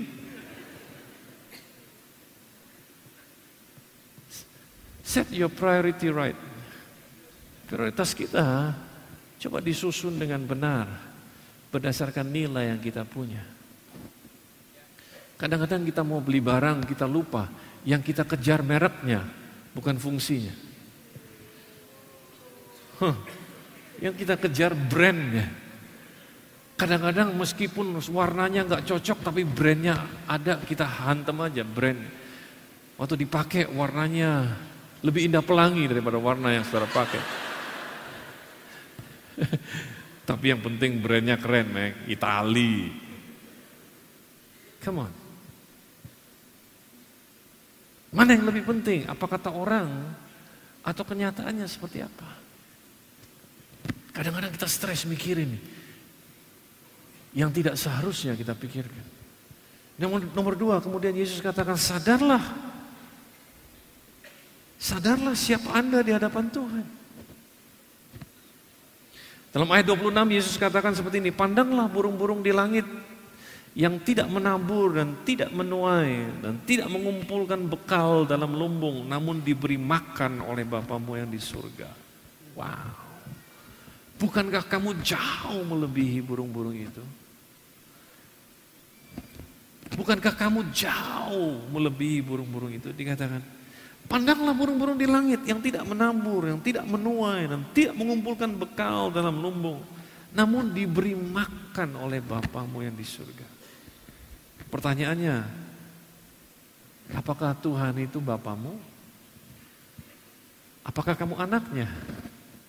Set 5.02 5.34
your 5.34 5.50
priority 5.50 6.14
right. 6.14 6.38
Prioritas 7.66 8.14
kita 8.14 8.78
coba 9.42 9.58
disusun 9.58 10.22
dengan 10.22 10.46
benar 10.46 10.86
berdasarkan 11.74 12.30
nilai 12.30 12.70
yang 12.74 12.82
kita 12.82 13.02
punya. 13.06 13.42
Kadang-kadang 15.40 15.88
kita 15.88 16.04
mau 16.06 16.20
beli 16.20 16.44
barang, 16.44 16.86
kita 16.86 17.10
lupa. 17.10 17.50
Yang 17.88 18.12
kita 18.14 18.28
kejar 18.28 18.60
mereknya, 18.60 19.24
bukan 19.72 19.96
fungsinya. 19.96 20.52
Huh. 23.00 23.16
Yang 24.04 24.16
kita 24.20 24.36
kejar 24.36 24.76
brandnya. 24.76 25.48
Kadang-kadang 26.80 27.36
meskipun 27.36 27.92
warnanya 28.16 28.64
nggak 28.64 28.88
cocok, 28.88 29.20
tapi 29.20 29.44
brandnya 29.44 30.00
ada, 30.24 30.64
kita 30.64 30.88
hantem 30.88 31.36
aja 31.44 31.68
brand. 31.68 32.00
Waktu 32.96 33.20
dipakai 33.20 33.68
warnanya 33.68 34.48
lebih 35.04 35.28
indah 35.28 35.44
pelangi 35.44 35.92
daripada 35.92 36.16
warna 36.16 36.56
yang 36.56 36.64
saudara 36.64 36.88
pakai. 36.88 37.20
Tapi 40.30 40.46
yang 40.56 40.64
penting 40.64 41.04
brandnya 41.04 41.36
keren, 41.36 41.68
Mek. 41.68 42.08
Itali. 42.08 42.96
Come 44.80 45.04
on. 45.04 45.14
Mana 48.16 48.40
yang 48.40 48.48
lebih 48.48 48.64
penting? 48.64 49.04
Apa 49.04 49.28
kata 49.28 49.52
orang 49.52 50.16
atau 50.88 51.04
kenyataannya 51.04 51.68
seperti 51.68 52.08
apa? 52.08 52.30
Kadang-kadang 54.16 54.56
kita 54.56 54.68
stres 54.68 55.04
mikirin 55.04 55.79
yang 57.34 57.54
tidak 57.54 57.78
seharusnya 57.78 58.34
kita 58.34 58.58
pikirkan. 58.58 59.06
Nomor, 60.00 60.24
nomor 60.32 60.54
dua, 60.56 60.80
kemudian 60.80 61.12
Yesus 61.12 61.44
katakan 61.44 61.76
sadarlah. 61.76 62.42
Sadarlah 64.80 65.36
siapa 65.36 65.76
Anda 65.76 66.00
di 66.00 66.16
hadapan 66.16 66.48
Tuhan. 66.48 66.86
Dalam 69.50 69.68
ayat 69.74 69.92
26 69.92 70.38
Yesus 70.40 70.56
katakan 70.62 70.94
seperti 70.94 71.20
ini, 71.20 71.34
pandanglah 71.34 71.90
burung-burung 71.90 72.40
di 72.40 72.54
langit 72.54 72.86
yang 73.74 74.02
tidak 74.02 74.30
menabur 74.30 74.98
dan 74.98 75.26
tidak 75.26 75.50
menuai 75.54 76.42
dan 76.42 76.58
tidak 76.66 76.90
mengumpulkan 76.90 77.70
bekal 77.70 78.26
dalam 78.26 78.58
lumbung 78.58 79.06
namun 79.06 79.42
diberi 79.46 79.78
makan 79.78 80.42
oleh 80.42 80.66
Bapamu 80.66 81.18
yang 81.18 81.30
di 81.30 81.42
surga. 81.42 81.90
Wow. 82.58 83.09
Bukankah 84.20 84.68
kamu 84.68 85.00
jauh 85.00 85.64
melebihi 85.64 86.20
burung-burung 86.20 86.76
itu? 86.76 87.04
Bukankah 89.96 90.36
kamu 90.36 90.76
jauh 90.76 91.64
melebihi 91.72 92.20
burung-burung 92.24 92.76
itu? 92.76 92.92
Dikatakan, 92.92 93.40
Pandanglah 94.10 94.58
burung-burung 94.58 94.98
di 94.98 95.06
langit 95.06 95.46
yang 95.46 95.62
tidak 95.62 95.86
menabur, 95.86 96.50
yang 96.50 96.58
tidak 96.66 96.82
menuai, 96.90 97.46
dan 97.46 97.62
tidak 97.78 97.94
mengumpulkan 97.94 98.50
bekal 98.58 99.14
dalam 99.14 99.38
lumbung. 99.38 99.82
namun 100.30 100.70
diberi 100.70 101.18
makan 101.18 102.06
oleh 102.06 102.22
Bapamu 102.22 102.86
yang 102.86 102.94
di 102.94 103.02
surga. 103.02 103.50
Pertanyaannya, 104.70 105.42
apakah 107.18 107.58
Tuhan 107.58 107.98
itu 107.98 108.22
Bapamu? 108.22 108.78
Apakah 110.86 111.18
kamu 111.18 111.34
anaknya? 111.34 111.90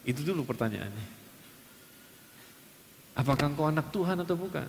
Itu 0.08 0.24
dulu 0.24 0.48
pertanyaannya. 0.48 1.19
Apakah 3.18 3.50
engkau 3.50 3.66
anak 3.66 3.90
Tuhan 3.90 4.22
atau 4.22 4.36
bukan? 4.38 4.68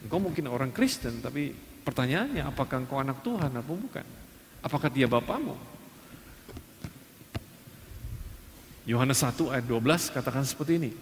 Engkau 0.00 0.18
mungkin 0.18 0.48
orang 0.48 0.72
Kristen, 0.72 1.20
tapi 1.20 1.52
pertanyaannya 1.84 2.42
apakah 2.44 2.82
engkau 2.82 2.98
anak 2.98 3.20
Tuhan 3.20 3.52
atau 3.52 3.76
bukan? 3.76 4.06
Apakah 4.60 4.88
dia 4.92 5.08
Bapamu? 5.08 5.56
Yohanes 8.88 9.22
1 9.22 9.54
ayat 9.54 9.64
12 9.68 10.10
katakan 10.10 10.42
seperti 10.42 10.72
ini. 10.80 10.92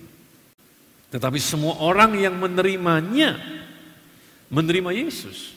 Tetapi 1.08 1.40
semua 1.40 1.80
orang 1.80 2.20
yang 2.20 2.36
menerimanya, 2.36 3.40
menerima 4.52 4.92
Yesus. 4.92 5.56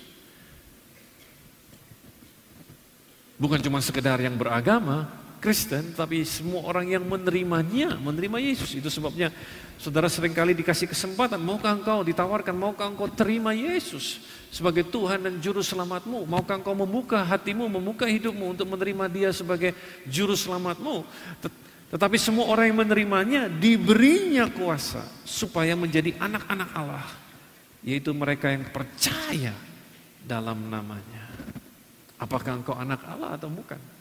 Bukan 3.36 3.60
cuma 3.60 3.82
sekedar 3.84 4.22
yang 4.22 4.38
beragama, 4.38 5.10
Kristen, 5.41 5.97
tapi 5.97 6.21
semua 6.21 6.62
orang 6.69 6.93
yang 6.93 7.01
menerimanya, 7.01 7.97
menerima 7.97 8.38
Yesus. 8.38 8.77
Itu 8.77 8.93
sebabnya 8.93 9.34
saudara 9.82 10.06
sering 10.06 10.38
kali 10.38 10.54
dikasih 10.54 10.86
kesempatan, 10.86 11.41
maukah 11.41 11.73
engkau 11.73 12.06
ditawarkan, 12.06 12.54
maukah 12.54 12.93
engkau 12.93 13.10
terima 13.10 13.49
Yesus 13.49 14.21
sebagai 14.54 14.86
Tuhan 14.86 15.25
dan 15.25 15.41
Juru 15.41 15.65
Selamatmu? 15.65 16.30
Maukah 16.30 16.62
engkau 16.62 16.77
membuka 16.77 17.25
hatimu, 17.25 17.65
membuka 17.65 18.06
hidupmu 18.06 18.54
untuk 18.54 18.69
menerima 18.69 19.10
dia 19.10 19.30
sebagai 19.34 19.73
Juru 20.06 20.38
Selamatmu? 20.38 21.10
Tetapi 21.89 22.15
semua 22.21 22.45
orang 22.45 22.69
yang 22.69 22.80
menerimanya 22.86 23.41
diberinya 23.49 24.45
kuasa 24.45 25.01
supaya 25.25 25.73
menjadi 25.73 26.15
anak-anak 26.21 26.69
Allah. 26.77 27.10
Yaitu 27.82 28.13
mereka 28.13 28.54
yang 28.54 28.69
percaya 28.69 29.58
dalam 30.21 30.69
namanya. 30.69 31.25
Apakah 32.21 32.62
engkau 32.62 32.77
anak 32.77 33.01
Allah 33.10 33.34
atau 33.34 33.49
bukan? 33.49 34.01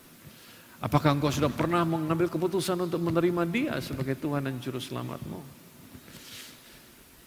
Apakah 0.81 1.12
engkau 1.12 1.29
sudah 1.29 1.53
pernah 1.53 1.85
mengambil 1.85 2.33
keputusan 2.33 2.88
untuk 2.88 3.05
menerima 3.05 3.45
dia 3.45 3.77
sebagai 3.85 4.16
Tuhan 4.16 4.49
dan 4.49 4.57
Juru 4.64 4.81
Selamatmu? 4.81 5.40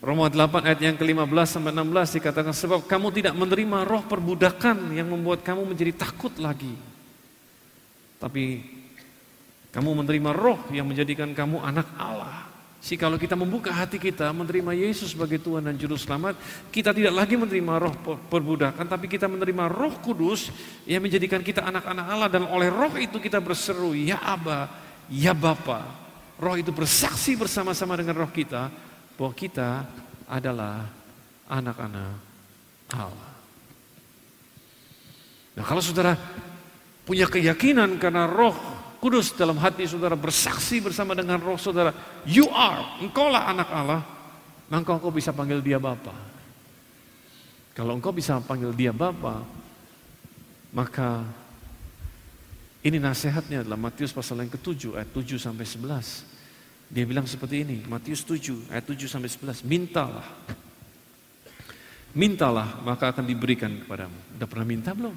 Roma 0.03 0.27
8 0.27 0.67
ayat 0.67 0.79
yang 0.83 0.97
ke-15 0.99 1.47
sampai 1.47 1.71
16 1.71 2.17
dikatakan 2.19 2.51
sebab 2.51 2.83
kamu 2.89 3.07
tidak 3.15 3.33
menerima 3.39 3.87
roh 3.87 4.03
perbudakan 4.03 4.91
yang 4.91 5.07
membuat 5.07 5.45
kamu 5.45 5.69
menjadi 5.69 5.95
takut 5.95 6.33
lagi. 6.41 6.75
Tapi 8.19 8.43
kamu 9.71 9.89
menerima 10.03 10.31
roh 10.35 10.59
yang 10.75 10.89
menjadikan 10.89 11.31
kamu 11.31 11.61
anak 11.63 11.87
Allah. 11.95 12.52
Si 12.83 12.99
kalau 12.99 13.15
kita 13.15 13.39
membuka 13.39 13.71
hati 13.71 13.95
kita 13.95 14.27
menerima 14.35 14.75
Yesus 14.75 15.15
sebagai 15.15 15.39
Tuhan 15.39 15.63
dan 15.63 15.79
Juru 15.79 15.95
Selamat, 15.95 16.35
kita 16.67 16.91
tidak 16.91 17.15
lagi 17.15 17.39
menerima 17.39 17.79
roh 17.79 17.95
perbudakan, 18.27 18.83
tapi 18.83 19.07
kita 19.07 19.31
menerima 19.31 19.71
roh 19.71 20.03
kudus 20.03 20.51
yang 20.83 20.99
menjadikan 20.99 21.39
kita 21.39 21.63
anak-anak 21.63 22.05
Allah. 22.11 22.27
Dan 22.27 22.43
oleh 22.43 22.67
roh 22.67 22.91
itu 22.99 23.23
kita 23.23 23.39
berseru, 23.39 23.95
ya 23.95 24.19
Aba, 24.19 24.67
ya 25.07 25.31
Bapa. 25.31 25.79
Roh 26.35 26.59
itu 26.59 26.75
bersaksi 26.75 27.39
bersama-sama 27.39 27.95
dengan 27.95 28.19
roh 28.19 28.31
kita, 28.35 28.67
bahwa 29.15 29.31
kita 29.31 29.87
adalah 30.27 30.83
anak-anak 31.47 32.19
Allah. 32.99 33.31
Nah 35.55 35.63
kalau 35.63 35.79
saudara 35.79 36.19
punya 37.07 37.31
keyakinan 37.31 37.95
karena 37.95 38.27
roh 38.27 38.72
Kudus 39.03 39.35
dalam 39.35 39.59
hati 39.59 39.83
saudara 39.83 40.15
bersaksi 40.15 40.79
bersama 40.79 41.11
dengan 41.11 41.35
roh 41.43 41.59
saudara. 41.59 41.91
You 42.23 42.47
are, 42.47 43.03
engkaulah 43.03 43.51
anak 43.51 43.67
Allah. 43.67 43.99
Maka 44.71 44.95
engkau 44.95 45.11
bisa 45.11 45.35
panggil 45.35 45.59
dia 45.59 45.75
Bapa. 45.75 46.15
Kalau 47.75 47.99
engkau 47.99 48.15
bisa 48.15 48.39
panggil 48.39 48.71
dia 48.71 48.95
Bapa, 48.95 49.43
maka 50.71 51.19
ini 52.79 52.95
nasihatnya 52.95 53.67
adalah 53.67 53.75
Matius 53.75 54.15
pasal 54.15 54.39
yang 54.39 54.47
ke-7 54.55 54.95
ayat 54.95 55.11
7 55.11 55.35
sampai 55.35 55.67
11. 55.67 56.87
Dia 56.87 57.03
bilang 57.03 57.27
seperti 57.27 57.67
ini, 57.67 57.83
Matius 57.83 58.23
7 58.23 58.71
ayat 58.71 58.87
7 58.87 59.03
sampai 59.11 59.27
11, 59.27 59.67
mintalah. 59.67 60.31
Mintalah 62.15 62.79
maka 62.87 63.11
akan 63.11 63.27
diberikan 63.27 63.83
kepadamu. 63.83 64.39
Udah 64.39 64.47
pernah 64.47 64.63
minta 64.63 64.95
belum? 64.95 65.15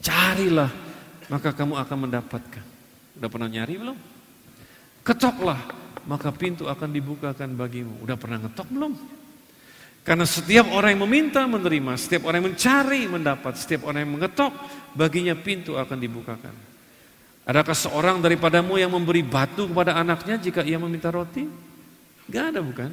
Carilah 0.00 0.91
maka 1.32 1.56
kamu 1.56 1.80
akan 1.80 1.98
mendapatkan. 2.04 2.64
Udah 3.16 3.28
pernah 3.32 3.48
nyari 3.48 3.80
belum? 3.80 3.96
Ketoklah, 5.00 5.60
maka 6.04 6.28
pintu 6.28 6.68
akan 6.68 6.92
dibukakan 6.92 7.56
bagimu. 7.56 8.04
Udah 8.04 8.20
pernah 8.20 8.36
ngetok 8.44 8.68
belum? 8.68 8.92
Karena 10.04 10.26
setiap 10.28 10.68
orang 10.76 10.92
yang 10.92 11.02
meminta 11.08 11.40
menerima, 11.48 11.96
setiap 11.96 12.28
orang 12.28 12.44
yang 12.44 12.48
mencari 12.52 13.02
mendapat, 13.08 13.54
setiap 13.56 13.88
orang 13.88 14.04
yang 14.04 14.12
mengetok, 14.18 14.52
baginya 14.92 15.32
pintu 15.32 15.80
akan 15.80 15.96
dibukakan. 15.96 16.54
Adakah 17.48 17.74
seorang 17.74 18.20
daripadamu 18.20 18.76
yang 18.76 18.92
memberi 18.92 19.24
batu 19.24 19.66
kepada 19.70 19.96
anaknya 19.96 20.36
jika 20.36 20.60
ia 20.66 20.76
meminta 20.76 21.08
roti? 21.08 21.48
Gak 22.28 22.54
ada 22.54 22.60
bukan? 22.60 22.90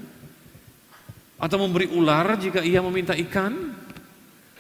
Atau 1.38 1.58
memberi 1.60 1.92
ular 1.92 2.40
jika 2.40 2.64
ia 2.64 2.80
meminta 2.80 3.18
ikan? 3.18 3.74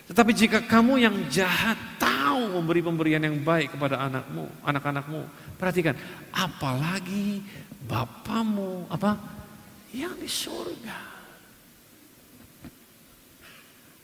Tetapi 0.10 0.32
jika 0.34 0.66
kamu 0.66 1.06
yang 1.06 1.16
jahat 1.30 1.78
tahu 2.02 2.58
memberi 2.58 2.82
pemberian 2.82 3.22
yang 3.22 3.38
baik 3.46 3.78
kepada 3.78 4.02
anakmu, 4.10 4.50
anak-anakmu, 4.66 5.22
perhatikan, 5.62 5.94
apalagi 6.34 7.46
Bapamu 7.90 8.90
apa? 8.90 9.18
Yang 9.94 10.14
di 10.22 10.30
surga. 10.30 11.00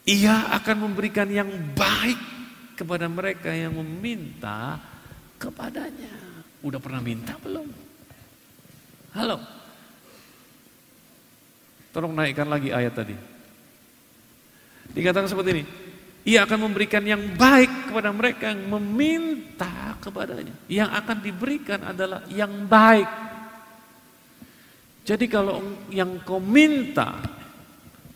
Ia 0.05 0.53
akan 0.61 0.77
memberikan 0.89 1.25
yang 1.29 1.49
baik 1.73 2.17
kepada 2.77 3.09
mereka 3.09 3.49
yang 3.49 3.73
meminta 3.77 4.77
kepadanya. 5.41 6.13
Udah 6.61 6.77
pernah 6.81 7.01
minta 7.01 7.33
belum? 7.41 7.65
Halo. 9.17 9.37
Tolong 11.93 12.13
naikkan 12.13 12.49
lagi 12.49 12.69
ayat 12.69 12.93
tadi. 12.93 13.17
Dikatakan 14.93 15.29
seperti 15.29 15.49
ini. 15.61 15.84
Ia 16.25 16.41
akan 16.49 16.65
memberikan 16.65 17.05
yang 17.05 17.37
baik 17.37 17.93
kepada 17.93 18.09
mereka 18.09 18.49
yang 18.49 18.65
meminta 18.65 19.93
kepadanya. 20.01 20.57
Yang 20.65 20.89
akan 20.97 21.17
diberikan 21.21 21.79
adalah 21.85 22.25
yang 22.33 22.65
baik. 22.65 23.05
Jadi 25.05 25.25
kalau 25.29 25.61
yang 25.93 26.17
kau 26.25 26.41
minta 26.41 27.21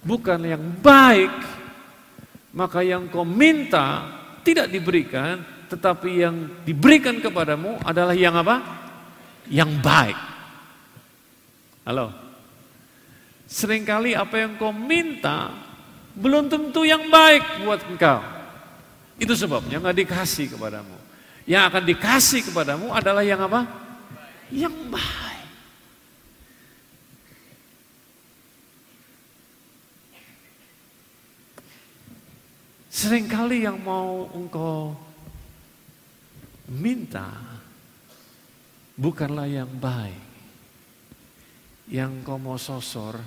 bukan 0.01 0.41
yang 0.41 0.82
baik, 0.82 1.30
maka 2.57 2.82
yang 2.82 3.05
kau 3.14 3.22
minta 3.22 4.10
tidak 4.41 4.74
diberikan, 4.74 5.45
tetapi 5.70 6.10
yang 6.10 6.66
diberikan 6.66 7.22
kepadamu 7.22 7.78
adalah 7.86 8.18
yang 8.18 8.34
apa? 8.41 8.57
Yang 9.53 9.72
baik. 9.86 10.20
Halo. 11.86 12.10
Seringkali 13.45 14.18
apa 14.18 14.34
yang 14.41 14.57
kau 14.57 14.74
minta 14.74 15.68
belum 16.18 16.49
tentu 16.49 16.82
yang 16.88 17.07
baik 17.12 17.64
buat 17.66 17.82
engkau. 17.86 18.22
Itu 19.20 19.36
sebabnya 19.36 19.84
nggak 19.84 19.97
dikasih 20.07 20.55
kepadamu. 20.55 20.95
Yang 21.43 21.64
akan 21.74 21.84
dikasih 21.84 22.41
kepadamu 22.49 22.88
adalah 22.95 23.26
yang 23.26 23.41
apa? 23.43 23.68
Yang 24.49 24.76
baik. 24.88 25.47
Seringkali 32.89 33.64
yang 33.64 33.80
mau 33.80 34.28
engkau 34.36 34.91
minta 36.68 37.32
bukanlah 38.99 39.47
yang 39.47 39.72
baik. 39.80 40.28
Yang 41.89 42.12
kau 42.22 42.38
mau 42.38 42.60
sosor 42.60 43.18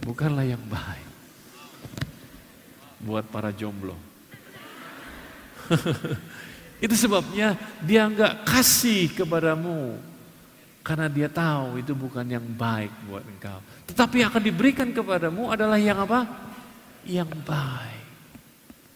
bukanlah 0.00 0.48
yang 0.48 0.62
baik 0.66 1.11
buat 3.02 3.26
para 3.26 3.50
jomblo. 3.50 3.98
itu 6.84 6.94
sebabnya 6.98 7.54
dia 7.82 8.06
nggak 8.06 8.46
kasih 8.46 9.10
kepadamu 9.14 9.98
karena 10.82 11.06
dia 11.06 11.30
tahu 11.30 11.78
itu 11.78 11.94
bukan 11.94 12.26
yang 12.26 12.42
baik 12.42 12.90
buat 13.06 13.22
engkau. 13.22 13.58
Tetapi 13.86 14.22
yang 14.22 14.28
akan 14.34 14.42
diberikan 14.42 14.88
kepadamu 14.90 15.50
adalah 15.54 15.78
yang 15.78 16.02
apa? 16.02 16.26
Yang 17.06 17.30
baik. 17.46 18.06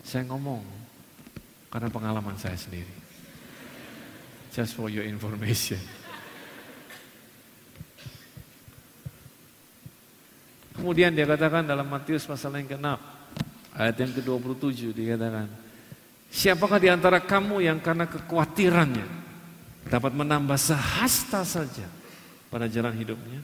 Saya 0.02 0.26
ngomong 0.30 0.62
karena 1.70 1.90
pengalaman 1.90 2.38
saya 2.38 2.58
sendiri. 2.58 2.90
Just 4.54 4.74
for 4.74 4.90
your 4.90 5.06
information. 5.06 5.78
Kemudian 10.76 11.16
dia 11.16 11.24
katakan 11.24 11.64
dalam 11.64 11.88
Matius 11.88 12.28
pasal 12.28 12.52
yang 12.60 12.68
ke-6 12.68 13.15
Ayat 13.76 13.96
yang 14.00 14.12
ke-27 14.16 14.96
dikatakan, 14.96 15.48
Siapakah 16.32 16.80
di 16.82 16.88
antara 16.90 17.22
kamu 17.22 17.62
yang 17.62 17.78
karena 17.78 18.08
kekhawatirannya 18.08 19.06
dapat 19.86 20.12
menambah 20.12 20.58
sehasta 20.58 21.46
saja 21.46 21.86
pada 22.50 22.66
jalan 22.66 22.92
hidupnya. 22.96 23.40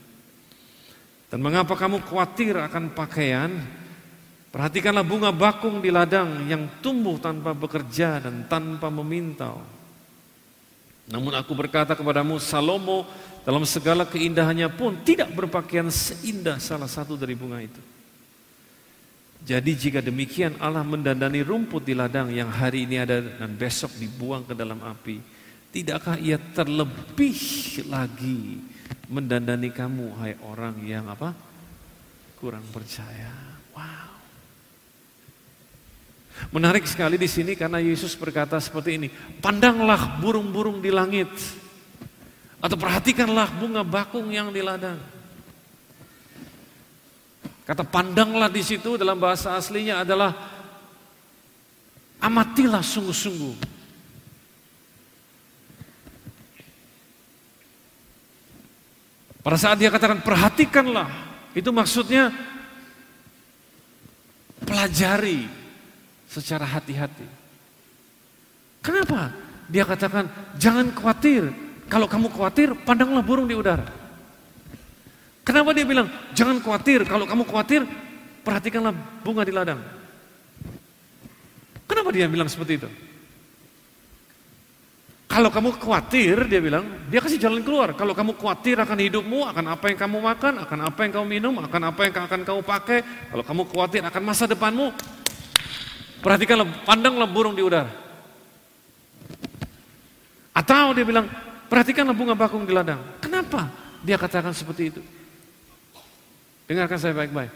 Dan 1.31 1.41
mengapa 1.41 1.73
kamu 1.79 2.05
khawatir 2.05 2.59
akan 2.59 2.93
pakaian? 2.93 3.49
Perhatikanlah 4.53 5.01
bunga 5.01 5.33
bakung 5.33 5.81
di 5.81 5.89
ladang 5.89 6.45
yang 6.45 6.69
tumbuh 6.85 7.17
tanpa 7.17 7.57
bekerja 7.57 8.21
dan 8.21 8.45
tanpa 8.45 8.93
memintal. 8.93 9.65
Namun 11.09 11.33
aku 11.33 11.57
berkata 11.57 11.97
kepadamu, 11.97 12.37
Salomo 12.37 13.09
dalam 13.49 13.65
segala 13.65 14.05
keindahannya 14.05 14.69
pun 14.77 15.01
tidak 15.01 15.33
berpakaian 15.33 15.89
seindah 15.89 16.61
salah 16.61 16.85
satu 16.85 17.17
dari 17.17 17.33
bunga 17.33 17.65
itu. 17.65 17.81
Jadi 19.43 19.75
jika 19.75 19.99
demikian 19.99 20.55
Allah 20.63 20.87
mendandani 20.87 21.43
rumput 21.43 21.83
di 21.83 21.99
ladang 21.99 22.31
yang 22.31 22.47
hari 22.47 22.87
ini 22.87 23.03
ada 23.03 23.19
dan 23.19 23.59
besok 23.59 23.91
dibuang 23.99 24.47
ke 24.47 24.55
dalam 24.55 24.79
api. 24.79 25.19
Tidakkah 25.75 26.21
ia 26.23 26.39
terlebih 26.39 27.41
lagi 27.91 28.63
mendandani 29.11 29.75
kamu 29.75 30.07
hai 30.23 30.35
orang 30.47 30.79
yang 30.87 31.11
apa? 31.11 31.35
Kurang 32.39 32.63
percaya. 32.71 33.35
Wow. 33.75 34.15
Menarik 36.55 36.87
sekali 36.87 37.19
di 37.19 37.27
sini 37.27 37.59
karena 37.59 37.83
Yesus 37.83 38.15
berkata 38.15 38.63
seperti 38.63 38.95
ini, 38.95 39.09
pandanglah 39.43 40.23
burung-burung 40.23 40.79
di 40.79 40.95
langit 40.95 41.31
atau 42.63 42.79
perhatikanlah 42.79 43.51
bunga 43.59 43.83
bakung 43.83 44.31
yang 44.31 44.55
di 44.55 44.63
ladang. 44.63 45.12
Kata 47.63 47.87
pandanglah 47.87 48.51
di 48.51 48.63
situ 48.63 48.99
dalam 48.99 49.19
bahasa 49.23 49.55
aslinya 49.55 50.03
adalah 50.03 50.35
amatilah 52.19 52.83
sungguh-sungguh. 52.83 53.55
Pada 59.43 59.59
saat 59.59 59.79
dia 59.79 59.91
katakan 59.91 60.23
perhatikanlah, 60.23 61.11
itu 61.55 61.71
maksudnya 61.75 62.31
pelajari 64.63 65.51
secara 66.31 66.67
hati-hati. 66.67 67.27
Kenapa? 68.83 69.35
Dia 69.71 69.87
katakan 69.87 70.27
jangan 70.59 70.91
khawatir. 70.95 71.51
Kalau 71.87 72.07
kamu 72.11 72.31
khawatir, 72.31 72.75
pandanglah 72.87 73.23
burung 73.23 73.47
di 73.47 73.55
udara. 73.55 74.02
Kenapa 75.43 75.75
dia 75.75 75.83
bilang, 75.83 76.07
jangan 76.39 76.63
khawatir, 76.63 77.03
kalau 77.03 77.27
kamu 77.27 77.43
khawatir, 77.43 77.83
perhatikanlah 78.47 78.95
bunga 79.27 79.43
di 79.43 79.51
ladang. 79.51 79.83
Kenapa 81.91 82.15
dia 82.15 82.31
bilang 82.31 82.47
seperti 82.47 82.79
itu? 82.79 82.89
Kalau 85.27 85.49
kamu 85.49 85.81
khawatir, 85.81 86.45
dia 86.45 86.61
bilang, 86.61 86.85
dia 87.09 87.19
kasih 87.19 87.41
jalan 87.41 87.65
keluar. 87.65 87.97
Kalau 87.97 88.13
kamu 88.13 88.37
khawatir 88.37 88.77
akan 88.77 88.99
hidupmu, 89.01 89.49
akan 89.49 89.65
apa 89.73 89.89
yang 89.89 89.99
kamu 89.99 90.19
makan, 90.21 90.53
akan 90.63 90.79
apa 90.93 91.01
yang 91.09 91.13
kamu 91.17 91.27
minum, 91.27 91.55
akan 91.57 91.83
apa 91.89 92.01
yang 92.05 92.15
akan 92.29 92.41
kamu 92.45 92.61
pakai, 92.61 92.99
kalau 93.33 93.41
kamu 93.41 93.63
khawatir 93.73 94.01
akan 94.05 94.23
masa 94.23 94.45
depanmu, 94.45 94.93
perhatikanlah, 96.21 96.69
pandanglah 96.85 97.25
burung 97.27 97.57
di 97.57 97.65
udara. 97.65 97.89
Atau 100.53 100.93
dia 100.93 101.03
bilang, 101.09 101.27
perhatikanlah 101.73 102.13
bunga 102.13 102.37
bakung 102.37 102.69
di 102.69 102.77
ladang. 102.77 103.01
Kenapa 103.19 103.73
dia 104.05 104.21
katakan 104.21 104.53
seperti 104.53 104.93
itu? 104.93 105.03
Dengarkan 106.73 106.97
saya 106.97 107.13
baik-baik. 107.13 107.53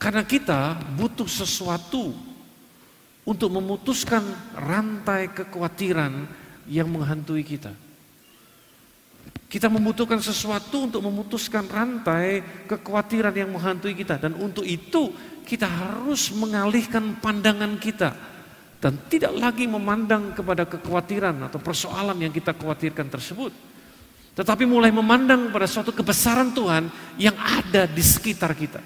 Karena 0.00 0.24
kita 0.24 0.80
butuh 0.96 1.28
sesuatu 1.28 2.16
untuk 3.28 3.52
memutuskan 3.52 4.24
rantai 4.56 5.28
kekhawatiran 5.36 6.24
yang 6.64 6.88
menghantui 6.88 7.44
kita. 7.44 7.76
Kita 9.52 9.68
membutuhkan 9.68 10.16
sesuatu 10.16 10.88
untuk 10.88 11.04
memutuskan 11.04 11.68
rantai 11.68 12.40
kekhawatiran 12.64 13.36
yang 13.36 13.52
menghantui 13.52 13.92
kita. 13.92 14.16
Dan 14.16 14.32
untuk 14.40 14.64
itu 14.64 15.12
kita 15.44 15.68
harus 15.68 16.32
mengalihkan 16.32 17.20
pandangan 17.20 17.76
kita. 17.76 18.16
Dan 18.80 18.96
tidak 19.12 19.36
lagi 19.36 19.68
memandang 19.68 20.32
kepada 20.32 20.64
kekhawatiran 20.64 21.52
atau 21.52 21.60
persoalan 21.60 22.16
yang 22.16 22.32
kita 22.32 22.56
khawatirkan 22.56 23.12
tersebut. 23.12 23.71
Tetapi 24.32 24.64
mulai 24.64 24.88
memandang 24.88 25.52
pada 25.52 25.68
suatu 25.68 25.92
kebesaran 25.92 26.56
Tuhan 26.56 26.88
yang 27.20 27.36
ada 27.36 27.84
di 27.84 28.00
sekitar 28.00 28.56
kita. 28.56 28.80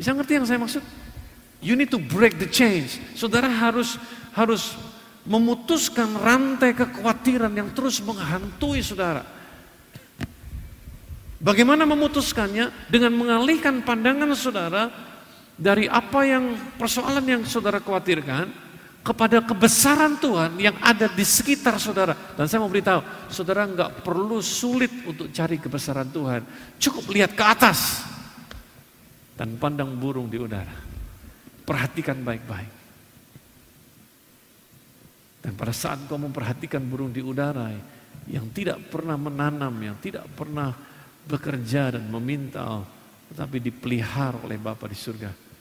Bisa 0.00 0.16
ngerti 0.16 0.40
yang 0.40 0.46
saya 0.48 0.56
maksud? 0.56 0.80
You 1.60 1.76
need 1.76 1.92
to 1.92 2.00
break 2.00 2.40
the 2.40 2.48
change. 2.48 2.96
Saudara 3.12 3.46
harus 3.46 4.00
harus 4.32 4.74
memutuskan 5.28 6.18
rantai 6.18 6.74
kekhawatiran 6.74 7.52
yang 7.52 7.70
terus 7.76 8.00
menghantui 8.02 8.82
saudara. 8.82 9.22
Bagaimana 11.38 11.84
memutuskannya? 11.84 12.88
Dengan 12.88 13.12
mengalihkan 13.12 13.84
pandangan 13.84 14.32
saudara 14.32 14.88
dari 15.54 15.86
apa 15.86 16.24
yang 16.24 16.56
persoalan 16.80 17.22
yang 17.28 17.42
saudara 17.44 17.78
khawatirkan 17.78 18.61
kepada 19.02 19.42
kebesaran 19.42 20.14
Tuhan 20.16 20.54
yang 20.62 20.78
ada 20.78 21.10
di 21.10 21.26
sekitar 21.26 21.76
saudara. 21.82 22.14
Dan 22.38 22.46
saya 22.46 22.62
mau 22.62 22.70
beritahu, 22.70 23.02
saudara 23.26 23.66
nggak 23.66 24.06
perlu 24.06 24.38
sulit 24.38 24.90
untuk 25.02 25.28
cari 25.34 25.58
kebesaran 25.58 26.08
Tuhan. 26.08 26.46
Cukup 26.78 27.10
lihat 27.10 27.34
ke 27.34 27.42
atas 27.42 28.06
dan 29.34 29.58
pandang 29.58 29.90
burung 29.98 30.30
di 30.30 30.38
udara. 30.38 30.72
Perhatikan 31.66 32.22
baik-baik. 32.22 32.72
Dan 35.42 35.58
pada 35.58 35.74
saat 35.74 36.06
kau 36.06 36.14
memperhatikan 36.22 36.78
burung 36.86 37.10
di 37.10 37.18
udara 37.18 37.74
yang 38.30 38.46
tidak 38.54 38.78
pernah 38.86 39.18
menanam, 39.18 39.74
yang 39.82 39.98
tidak 39.98 40.30
pernah 40.38 40.70
bekerja 41.26 41.98
dan 41.98 42.06
meminta, 42.06 42.86
tetapi 43.34 43.58
dipelihara 43.58 44.38
oleh 44.46 44.54
Bapa 44.62 44.86
di 44.86 44.94
surga 44.94 45.51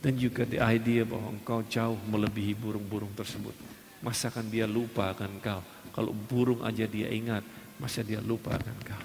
dan 0.00 0.16
juga 0.16 0.48
the 0.48 0.56
idea 0.56 1.04
bahwa 1.04 1.36
engkau 1.36 1.60
jauh 1.68 1.96
melebihi 2.08 2.56
burung-burung 2.56 3.12
tersebut. 3.12 3.52
Masa 4.00 4.32
akan 4.32 4.48
dia 4.48 4.64
lupa 4.64 5.12
akan 5.12 5.28
engkau? 5.36 5.60
Kalau 5.92 6.16
burung 6.16 6.64
aja 6.64 6.88
dia 6.88 7.12
ingat, 7.12 7.44
masa 7.76 8.00
dia 8.00 8.24
lupa 8.24 8.56
akan 8.56 8.72
engkau? 8.80 9.02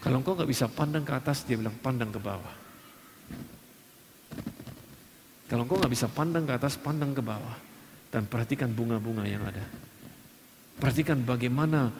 Kalau 0.00 0.16
engkau 0.22 0.38
nggak 0.38 0.50
bisa 0.50 0.70
pandang 0.70 1.02
ke 1.02 1.12
atas, 1.12 1.42
dia 1.42 1.58
bilang 1.58 1.74
pandang 1.82 2.14
ke 2.14 2.22
bawah. 2.22 2.54
Kalau 5.50 5.66
engkau 5.66 5.82
nggak 5.82 5.92
bisa 5.92 6.06
pandang 6.06 6.46
ke 6.46 6.54
atas, 6.54 6.78
pandang 6.78 7.10
ke 7.10 7.20
bawah. 7.20 7.58
Dan 8.10 8.30
perhatikan 8.30 8.70
bunga-bunga 8.70 9.26
yang 9.26 9.42
ada. 9.42 9.66
Perhatikan 10.78 11.20
bagaimana 11.26 11.90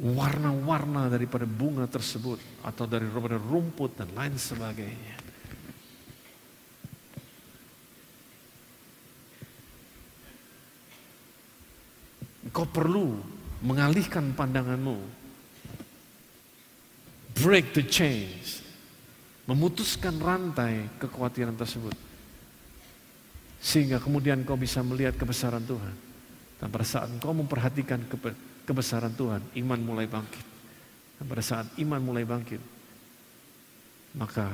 warna-warna 0.00 1.12
daripada 1.12 1.44
bunga 1.44 1.84
tersebut. 1.84 2.40
Atau 2.64 2.88
dari 2.88 3.04
rumput 3.12 4.00
dan 4.00 4.08
lain 4.16 4.40
sebagainya. 4.40 5.21
Kau 12.52 12.68
perlu 12.68 13.16
mengalihkan 13.64 14.36
pandanganmu. 14.36 15.00
Break 17.40 17.72
the 17.72 17.84
chains. 17.88 18.60
Memutuskan 19.48 20.20
rantai 20.20 20.86
kekhawatiran 21.00 21.56
tersebut. 21.56 21.96
Sehingga 23.58 23.98
kemudian 23.98 24.44
kau 24.44 24.54
bisa 24.54 24.84
melihat 24.84 25.16
kebesaran 25.16 25.64
Tuhan. 25.64 25.96
Dan 26.60 26.68
pada 26.70 26.86
saat 26.86 27.10
kau 27.18 27.34
memperhatikan 27.34 28.04
kebesaran 28.68 29.10
Tuhan, 29.16 29.42
iman 29.64 29.80
mulai 29.82 30.06
bangkit. 30.06 30.46
Dan 31.18 31.24
pada 31.26 31.42
saat 31.42 31.66
iman 31.80 31.98
mulai 31.98 32.22
bangkit, 32.22 32.62
maka 34.14 34.46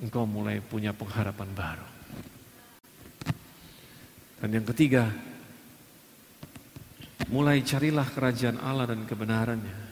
engkau 0.00 0.24
mulai 0.24 0.64
punya 0.64 0.96
pengharapan 0.96 1.48
baru. 1.52 1.88
Dan 4.40 4.48
yang 4.56 4.66
ketiga, 4.72 5.12
Mulai 7.30 7.62
carilah 7.62 8.10
kerajaan 8.10 8.58
Allah 8.58 8.90
dan 8.90 9.06
kebenarannya. 9.06 9.90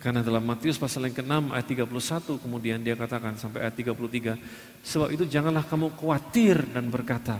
Karena 0.00 0.24
dalam 0.24 0.40
Matius 0.40 0.80
pasal 0.80 1.12
yang 1.12 1.12
ke-6 1.12 1.52
ayat 1.52 1.66
31 1.68 2.40
kemudian 2.40 2.80
dia 2.80 2.96
katakan 2.96 3.36
sampai 3.36 3.68
ayat 3.68 3.76
33. 3.76 4.40
Sebab 4.80 5.12
itu 5.12 5.28
janganlah 5.28 5.60
kamu 5.68 5.92
khawatir 5.92 6.56
dan 6.72 6.88
berkata, 6.88 7.36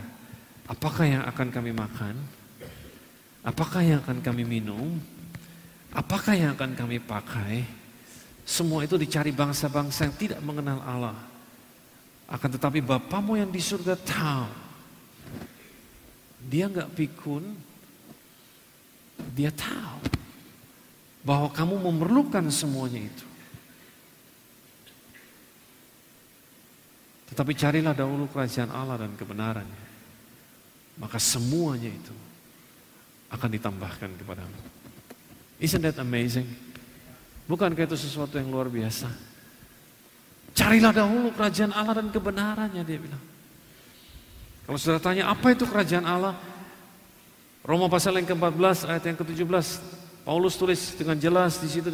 apakah 0.69 1.09
yang 1.09 1.23
akan 1.25 1.49
kami 1.49 1.73
makan? 1.73 2.15
Apakah 3.41 3.81
yang 3.81 4.05
akan 4.05 4.21
kami 4.21 4.45
minum? 4.45 5.01
Apakah 5.89 6.37
yang 6.37 6.53
akan 6.53 6.77
kami 6.77 7.01
pakai? 7.01 7.65
Semua 8.45 8.85
itu 8.85 8.93
dicari 8.93 9.33
bangsa-bangsa 9.33 10.05
yang 10.05 10.15
tidak 10.21 10.39
mengenal 10.45 10.85
Allah. 10.85 11.17
Akan 12.29 12.53
tetapi 12.53 12.85
Bapamu 12.85 13.41
yang 13.41 13.49
di 13.49 13.57
surga 13.57 13.97
tahu. 13.97 14.47
Dia 16.45 16.69
nggak 16.69 16.93
pikun, 16.93 17.57
dia 19.33 19.53
tahu 19.53 20.01
bahwa 21.21 21.53
kamu 21.53 21.75
memerlukan 21.77 22.45
semuanya 22.49 23.05
itu. 23.05 23.25
Tetapi 27.31 27.51
carilah 27.55 27.95
dahulu 27.95 28.27
kerajaan 28.27 28.73
Allah 28.75 29.07
dan 29.07 29.15
kebenarannya. 29.15 29.83
Maka 30.99 31.15
semuanya 31.15 31.87
itu 31.87 32.15
akan 33.31 33.49
ditambahkan 33.55 34.09
kepadamu. 34.19 34.59
Isn't 35.61 35.85
that 35.87 35.95
amazing? 36.01 36.49
Bukankah 37.47 37.87
itu 37.87 37.95
sesuatu 37.95 38.35
yang 38.35 38.51
luar 38.51 38.67
biasa? 38.67 39.07
Carilah 40.51 40.91
dahulu 40.91 41.31
kerajaan 41.31 41.71
Allah 41.71 42.03
dan 42.03 42.11
kebenarannya 42.11 42.83
dia 42.83 42.99
bilang. 42.99 43.23
Kalau 44.67 44.77
sudah 44.77 44.99
tanya 44.99 45.31
apa 45.31 45.55
itu 45.55 45.63
kerajaan 45.63 46.03
Allah? 46.03 46.35
Roma 47.61 47.85
pasal 47.87 48.17
yang 48.17 48.25
ke-14 48.25 48.89
ayat 48.89 49.03
yang 49.05 49.17
ke-17 49.21 49.67
Paulus 50.21 50.53
tulis 50.57 50.93
dengan 50.97 51.17
jelas 51.17 51.57
di 51.61 51.69
situ 51.69 51.89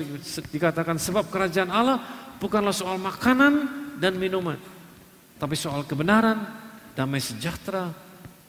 dikatakan 0.51 0.99
sebab 0.99 1.31
kerajaan 1.31 1.71
Allah 1.71 1.99
bukanlah 2.39 2.75
soal 2.75 2.99
makanan 2.99 3.67
dan 3.99 4.15
minuman 4.19 4.59
tapi 5.37 5.53
soal 5.53 5.85
kebenaran, 5.85 6.49
damai 6.97 7.21
sejahtera 7.21 7.93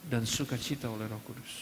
dan 0.09 0.25
sukacita 0.25 0.89
oleh 0.89 1.05
Roh 1.05 1.21
Kudus. 1.21 1.53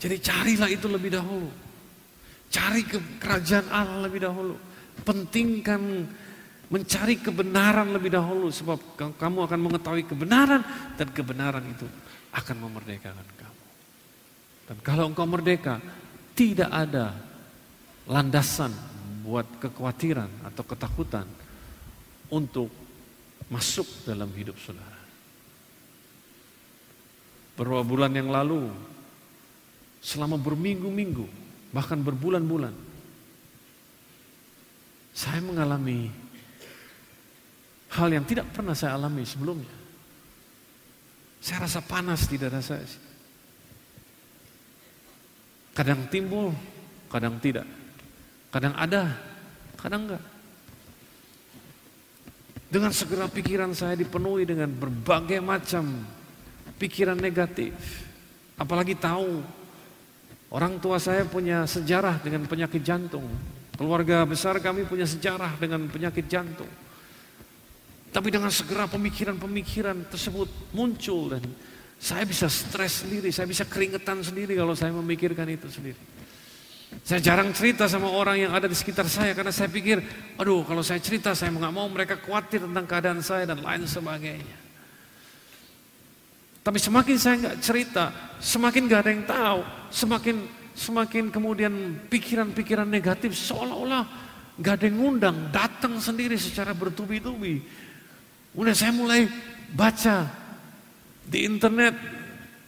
Jadi 0.00 0.16
carilah 0.18 0.66
itu 0.72 0.88
lebih 0.88 1.14
dahulu. 1.14 1.46
Cari 2.48 2.82
ke 2.88 2.98
kerajaan 3.20 3.68
Allah 3.70 4.08
lebih 4.08 4.24
dahulu. 4.24 4.56
Pentingkan 5.04 6.08
mencari 6.72 7.20
kebenaran 7.20 7.92
lebih 7.92 8.16
dahulu 8.16 8.48
sebab 8.48 8.96
kamu 8.96 9.44
akan 9.44 9.60
mengetahui 9.60 10.08
kebenaran 10.08 10.64
dan 10.96 11.08
kebenaran 11.12 11.60
itu 11.68 11.84
akan 12.32 12.56
memerdekakan 12.64 13.28
kamu. 13.36 13.64
Dan 14.72 14.76
kalau 14.80 15.12
engkau 15.12 15.28
merdeka, 15.28 15.76
tidak 16.32 16.72
ada 16.72 17.12
landasan 18.08 18.72
buat 19.20 19.44
kekhawatiran 19.60 20.48
atau 20.48 20.64
ketakutan 20.64 21.28
untuk 22.32 22.72
masuk 23.52 23.84
dalam 24.08 24.32
hidup 24.32 24.56
saudara. 24.56 25.04
Beberapa 27.52 27.84
bulan 27.84 28.16
yang 28.16 28.32
lalu, 28.32 28.72
selama 30.00 30.40
berminggu-minggu, 30.40 31.28
bahkan 31.68 32.00
berbulan-bulan, 32.00 32.72
saya 35.12 35.44
mengalami 35.44 36.21
Hal 37.92 38.08
yang 38.08 38.24
tidak 38.24 38.48
pernah 38.56 38.72
saya 38.72 38.96
alami 38.96 39.20
sebelumnya. 39.28 39.68
Saya 41.42 41.68
rasa 41.68 41.84
panas 41.84 42.24
di 42.24 42.40
dada 42.40 42.62
saya. 42.64 42.86
Kadang 45.76 46.08
timbul, 46.08 46.56
kadang 47.12 47.36
tidak. 47.36 47.68
Kadang 48.48 48.72
ada, 48.76 49.12
kadang 49.76 50.08
enggak. 50.08 50.24
Dengan 52.72 52.92
segera 52.96 53.28
pikiran 53.28 53.76
saya 53.76 53.92
dipenuhi 53.92 54.48
dengan 54.48 54.72
berbagai 54.72 55.44
macam 55.44 56.08
pikiran 56.80 57.20
negatif. 57.20 57.76
Apalagi 58.56 58.96
tahu 58.96 59.44
orang 60.48 60.80
tua 60.80 60.96
saya 60.96 61.28
punya 61.28 61.68
sejarah 61.68 62.24
dengan 62.24 62.48
penyakit 62.48 62.80
jantung. 62.80 63.28
Keluarga 63.76 64.24
besar 64.24 64.56
kami 64.64 64.88
punya 64.88 65.04
sejarah 65.04 65.60
dengan 65.60 65.84
penyakit 65.92 66.24
jantung. 66.24 66.68
Tapi 68.12 68.28
dengan 68.28 68.52
segera 68.52 68.84
pemikiran-pemikiran 68.92 70.12
tersebut 70.12 70.76
muncul 70.76 71.32
dan 71.32 71.40
saya 71.96 72.28
bisa 72.28 72.44
stres 72.52 73.06
sendiri, 73.06 73.32
saya 73.32 73.48
bisa 73.48 73.64
keringetan 73.64 74.20
sendiri 74.20 74.52
kalau 74.52 74.76
saya 74.76 74.92
memikirkan 74.92 75.48
itu 75.48 75.72
sendiri. 75.72 75.96
Saya 77.00 77.24
jarang 77.24 77.56
cerita 77.56 77.88
sama 77.88 78.12
orang 78.12 78.36
yang 78.36 78.52
ada 78.52 78.68
di 78.68 78.76
sekitar 78.76 79.08
saya 79.08 79.32
karena 79.32 79.48
saya 79.48 79.72
pikir, 79.72 80.04
aduh 80.36 80.60
kalau 80.68 80.84
saya 80.84 81.00
cerita 81.00 81.32
saya 81.32 81.48
nggak 81.56 81.72
mau 81.72 81.88
mereka 81.88 82.20
khawatir 82.20 82.68
tentang 82.68 82.84
keadaan 82.84 83.24
saya 83.24 83.48
dan 83.48 83.64
lain 83.64 83.88
sebagainya. 83.88 84.60
Tapi 86.62 86.78
semakin 86.78 87.16
saya 87.16 87.34
nggak 87.40 87.58
cerita, 87.64 88.04
semakin 88.38 88.82
nggak 88.92 89.00
ada 89.02 89.10
yang 89.10 89.24
tahu, 89.24 89.60
semakin 89.88 90.36
semakin 90.76 91.24
kemudian 91.32 91.72
pikiran-pikiran 92.12 92.88
negatif 92.88 93.32
seolah-olah 93.40 94.04
nggak 94.60 94.74
ada 94.76 94.84
yang 94.84 94.98
ngundang, 95.00 95.36
datang 95.48 95.96
sendiri 95.96 96.36
secara 96.36 96.76
bertubi-tubi. 96.76 97.64
Kemudian 98.52 98.76
saya 98.76 98.92
mulai 98.92 99.24
baca 99.72 100.28
di 101.24 101.48
internet 101.48 101.96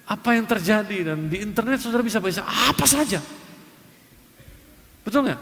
apa 0.05 0.37
yang 0.37 0.49
terjadi 0.49 1.13
dan 1.13 1.29
di 1.29 1.41
internet 1.41 1.81
saudara 1.81 2.05
bisa 2.05 2.21
baca 2.21 2.41
apa 2.45 2.85
saja. 2.89 3.21
Betul 5.05 5.29
nggak? 5.29 5.41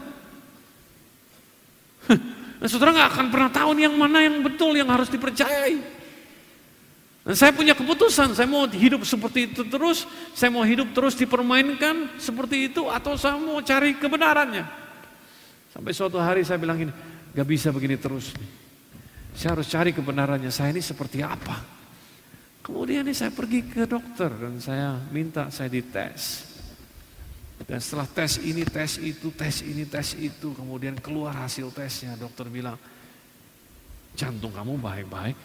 Dan 2.59 2.67
saudara 2.67 2.95
nggak 2.95 3.09
akan 3.15 3.27
pernah 3.31 3.51
tahu 3.51 3.75
yang 3.79 3.95
mana 3.95 4.23
yang 4.23 4.43
betul 4.43 4.75
yang 4.75 4.87
harus 4.91 5.07
dipercayai. 5.07 5.79
Dan 7.23 7.35
saya 7.39 7.55
punya 7.55 7.71
keputusan, 7.71 8.35
saya 8.35 8.47
mau 8.47 8.67
hidup 8.67 9.07
seperti 9.07 9.47
itu 9.51 9.63
terus, 9.63 10.03
saya 10.35 10.51
mau 10.51 10.67
hidup 10.67 10.91
terus 10.91 11.15
dipermainkan 11.15 12.19
seperti 12.19 12.67
itu, 12.67 12.91
atau 12.91 13.15
saya 13.15 13.39
mau 13.39 13.63
cari 13.63 13.95
kebenarannya. 13.95 14.67
Sampai 15.71 15.95
suatu 15.95 16.19
hari 16.19 16.43
saya 16.43 16.59
bilang 16.59 16.75
gini, 16.75 16.91
gak 17.31 17.47
bisa 17.47 17.71
begini 17.71 17.95
terus. 17.95 18.35
Nih. 18.35 18.62
Saya 19.33 19.57
harus 19.57 19.67
cari 19.69 19.91
kebenarannya, 19.91 20.53
saya 20.53 20.69
ini 20.69 20.81
seperti 20.81 21.25
apa. 21.25 21.57
Kemudian 22.63 23.03
ini 23.03 23.11
saya 23.11 23.33
pergi 23.33 23.65
ke 23.65 23.83
dokter 23.83 24.31
dan 24.31 24.55
saya 24.61 24.95
minta 25.11 25.51
saya 25.51 25.67
dites. 25.67 26.53
Dan 27.63 27.79
setelah 27.79 28.07
tes 28.07 28.39
ini, 28.43 28.63
tes 28.63 28.99
itu, 28.99 29.31
tes 29.35 29.63
ini, 29.63 29.83
tes 29.87 30.15
itu, 30.19 30.51
kemudian 30.55 30.99
keluar 30.99 31.35
hasil 31.43 31.71
tesnya. 31.71 32.15
Dokter 32.19 32.47
bilang, 32.51 32.75
jantung 34.15 34.51
kamu 34.51 34.79
baik-baik. 34.79 35.37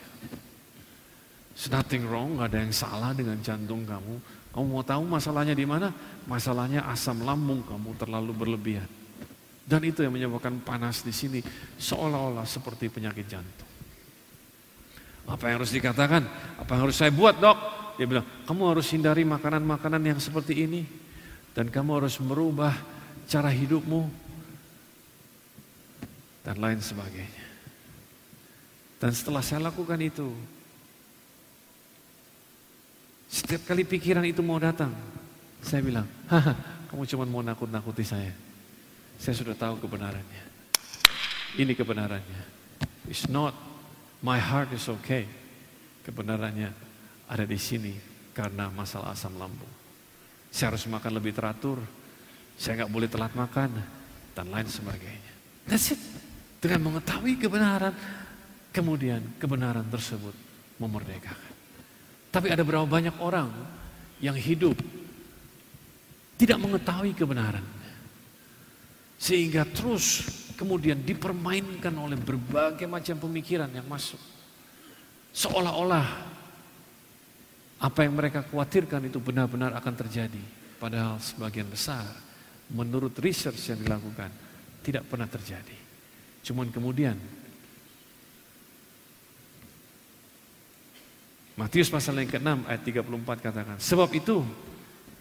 There's 1.54 1.70
nothing 1.74 2.06
wrong, 2.06 2.38
gak 2.38 2.54
ada 2.54 2.58
yang 2.62 2.74
salah 2.74 3.10
dengan 3.14 3.38
jantung 3.42 3.82
kamu. 3.82 4.14
Kamu 4.54 4.66
mau 4.66 4.82
tahu 4.82 5.02
masalahnya 5.06 5.54
di 5.54 5.66
mana? 5.66 5.90
Masalahnya 6.26 6.86
asam 6.90 7.22
lambung 7.22 7.62
kamu 7.66 7.98
terlalu 7.98 8.32
berlebihan. 8.34 8.90
Dan 9.68 9.84
itu 9.84 10.00
yang 10.00 10.14
menyebabkan 10.14 10.58
panas 10.64 11.04
di 11.04 11.12
sini 11.12 11.44
seolah-olah 11.76 12.46
seperti 12.48 12.88
penyakit 12.88 13.26
jantung. 13.28 13.67
Apa 15.28 15.52
yang 15.52 15.60
harus 15.60 15.72
dikatakan? 15.76 16.24
Apa 16.56 16.70
yang 16.74 16.82
harus 16.88 16.96
saya 16.96 17.12
buat 17.12 17.36
dok? 17.36 17.58
Dia 18.00 18.06
bilang, 18.08 18.26
kamu 18.48 18.62
harus 18.72 18.88
hindari 18.90 19.28
makanan-makanan 19.28 20.00
yang 20.00 20.18
seperti 20.18 20.64
ini. 20.64 20.82
Dan 21.52 21.68
kamu 21.68 22.00
harus 22.00 22.16
merubah 22.18 22.72
cara 23.28 23.52
hidupmu. 23.52 24.08
Dan 26.48 26.56
lain 26.56 26.80
sebagainya. 26.80 27.44
Dan 28.98 29.12
setelah 29.12 29.44
saya 29.44 29.68
lakukan 29.68 30.00
itu, 30.00 30.32
setiap 33.28 33.68
kali 33.68 33.84
pikiran 33.84 34.24
itu 34.24 34.40
mau 34.40 34.56
datang, 34.56 34.90
saya 35.60 35.84
bilang, 35.84 36.08
haha, 36.26 36.56
kamu 36.88 37.04
cuma 37.04 37.24
mau 37.28 37.44
nakut-nakuti 37.44 38.02
saya. 38.02 38.32
Saya 39.20 39.34
sudah 39.36 39.54
tahu 39.54 39.82
kebenarannya. 39.84 40.42
Ini 41.60 41.72
kebenarannya. 41.76 42.42
It's 43.10 43.28
not 43.28 43.52
My 44.22 44.38
heart 44.42 44.74
is 44.74 44.86
okay. 44.90 45.26
Kebenarannya 46.02 46.70
ada 47.28 47.44
di 47.44 47.58
sini 47.60 47.94
karena 48.32 48.72
masalah 48.72 49.14
asam 49.14 49.36
lambung. 49.36 49.70
Saya 50.48 50.72
harus 50.72 50.88
makan 50.88 51.12
lebih 51.20 51.36
teratur, 51.36 51.78
saya 52.56 52.82
nggak 52.82 52.92
boleh 52.92 53.08
telat 53.10 53.32
makan, 53.36 53.70
dan 54.32 54.46
lain 54.48 54.66
sebagainya. 54.66 55.32
That's 55.68 55.92
it. 55.92 56.00
Dengan 56.58 56.90
mengetahui 56.90 57.38
kebenaran, 57.38 57.94
kemudian 58.72 59.22
kebenaran 59.38 59.86
tersebut 59.86 60.34
memerdekakan. 60.80 61.54
Tapi 62.32 62.50
ada 62.50 62.62
berapa 62.64 62.88
banyak 62.88 63.14
orang 63.20 63.52
yang 64.18 64.34
hidup 64.34 64.74
tidak 66.38 66.58
mengetahui 66.58 67.12
kebenaran. 67.14 67.66
Sehingga 69.18 69.66
terus 69.66 70.22
kemudian 70.58 70.98
dipermainkan 70.98 71.94
oleh 71.94 72.18
berbagai 72.18 72.90
macam 72.90 73.14
pemikiran 73.30 73.70
yang 73.70 73.86
masuk. 73.86 74.18
Seolah-olah 75.30 76.06
apa 77.78 77.98
yang 78.02 78.18
mereka 78.18 78.42
khawatirkan 78.42 79.06
itu 79.06 79.22
benar-benar 79.22 79.70
akan 79.78 79.94
terjadi. 79.94 80.42
Padahal 80.82 81.22
sebagian 81.22 81.70
besar 81.70 82.02
menurut 82.74 83.14
research 83.22 83.70
yang 83.70 83.78
dilakukan 83.78 84.34
tidak 84.82 85.06
pernah 85.06 85.30
terjadi. 85.30 85.78
Cuman 86.42 86.74
kemudian 86.74 87.14
Matius 91.58 91.90
pasal 91.90 92.22
yang 92.22 92.30
ke-6 92.30 92.70
ayat 92.70 92.82
34 92.86 93.46
katakan, 93.50 93.76
sebab 93.82 94.06
itu 94.14 94.46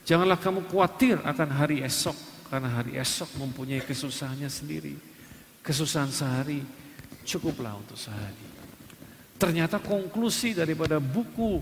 janganlah 0.06 0.38
kamu 0.38 0.70
khawatir 0.70 1.18
akan 1.26 1.50
hari 1.50 1.82
esok 1.82 2.14
karena 2.46 2.78
hari 2.78 2.94
esok 2.94 3.42
mempunyai 3.42 3.82
kesusahannya 3.82 4.46
sendiri 4.46 5.17
kesusahan 5.68 6.08
sehari 6.08 6.64
cukuplah 7.28 7.76
untuk 7.76 8.00
sehari. 8.00 8.48
Ternyata 9.36 9.84
konklusi 9.84 10.56
daripada 10.56 11.04
buku 11.04 11.60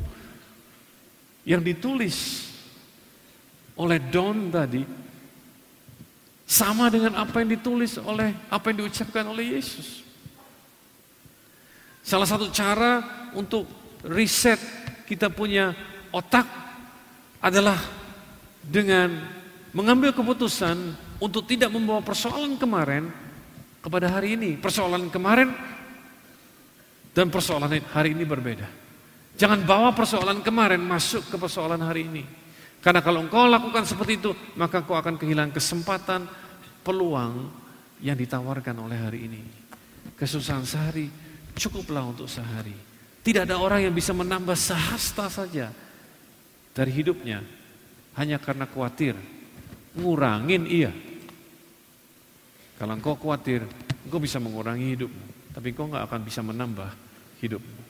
yang 1.41 1.65
ditulis 1.65 2.47
oleh 3.73 3.97
Don 4.13 4.53
tadi 4.53 4.85
sama 6.45 6.93
dengan 6.93 7.17
apa 7.17 7.41
yang 7.41 7.57
ditulis 7.57 7.97
oleh 7.97 8.29
apa 8.53 8.69
yang 8.69 8.85
diucapkan 8.85 9.25
oleh 9.25 9.57
Yesus. 9.57 10.05
Salah 12.05 12.29
satu 12.29 12.53
cara 12.53 13.01
untuk 13.33 13.65
riset, 14.05 14.61
kita 15.09 15.33
punya 15.33 15.73
otak 16.13 16.45
adalah 17.41 17.81
dengan 18.61 19.09
mengambil 19.73 20.13
keputusan 20.13 20.77
untuk 21.17 21.49
tidak 21.49 21.73
membawa 21.73 22.05
persoalan 22.05 22.61
kemarin 22.61 23.24
kepada 23.85 24.09
hari 24.09 24.33
ini. 24.33 24.57
Persoalan 24.57 25.13
kemarin 25.13 25.53
dan 27.13 27.29
persoalan 27.29 27.69
hari 27.93 28.17
ini 28.17 28.25
berbeda. 28.25 28.65
Jangan 29.37 29.61
bawa 29.61 29.93
persoalan 29.93 30.41
kemarin 30.41 30.81
masuk 30.81 31.29
ke 31.29 31.37
persoalan 31.37 31.85
hari 31.85 32.09
ini. 32.09 32.25
Karena 32.81 33.05
kalau 33.05 33.21
engkau 33.21 33.45
lakukan 33.45 33.85
seperti 33.85 34.17
itu, 34.17 34.31
maka 34.57 34.81
engkau 34.81 34.97
akan 34.97 35.21
kehilangan 35.21 35.53
kesempatan, 35.53 36.25
peluang 36.81 37.49
yang 38.01 38.17
ditawarkan 38.17 38.75
oleh 38.81 38.97
hari 38.97 39.29
ini. 39.29 39.41
Kesusahan 40.17 40.65
sehari, 40.65 41.09
cukuplah 41.53 42.09
untuk 42.09 42.25
sehari. 42.29 42.73
Tidak 43.25 43.45
ada 43.45 43.57
orang 43.57 43.89
yang 43.89 43.93
bisa 43.93 44.13
menambah 44.13 44.53
sehasta 44.53 45.25
saja 45.33 45.73
dari 46.77 46.91
hidupnya 46.93 47.41
hanya 48.15 48.37
karena 48.37 48.69
khawatir. 48.69 49.17
Ngurangin 49.97 50.69
iya. 50.69 50.93
Kalau 52.75 52.93
engkau 52.95 53.15
khawatir, 53.15 53.63
engkau 54.03 54.19
bisa 54.19 54.35
mengurangi 54.39 54.99
hidupmu, 54.99 55.25
tapi 55.55 55.71
engkau 55.71 55.87
nggak 55.87 56.03
akan 56.11 56.21
bisa 56.27 56.43
menambah 56.43 56.91
hidupmu. 57.39 57.81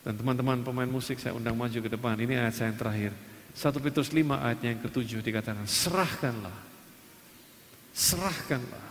Dan 0.00 0.16
teman-teman 0.16 0.64
pemain 0.64 0.88
musik 0.88 1.20
saya 1.20 1.36
undang 1.36 1.56
maju 1.56 1.76
ke 1.76 1.90
depan. 1.92 2.16
Ini 2.16 2.40
ayat 2.40 2.54
saya 2.56 2.72
yang 2.72 2.80
terakhir. 2.80 3.12
1 3.52 3.84
Petrus 3.84 4.08
5 4.14 4.32
ayatnya 4.32 4.68
yang 4.72 4.82
ketujuh 4.84 5.20
dikatakan, 5.20 5.66
serahkanlah, 5.68 6.54
serahkanlah 7.92 8.86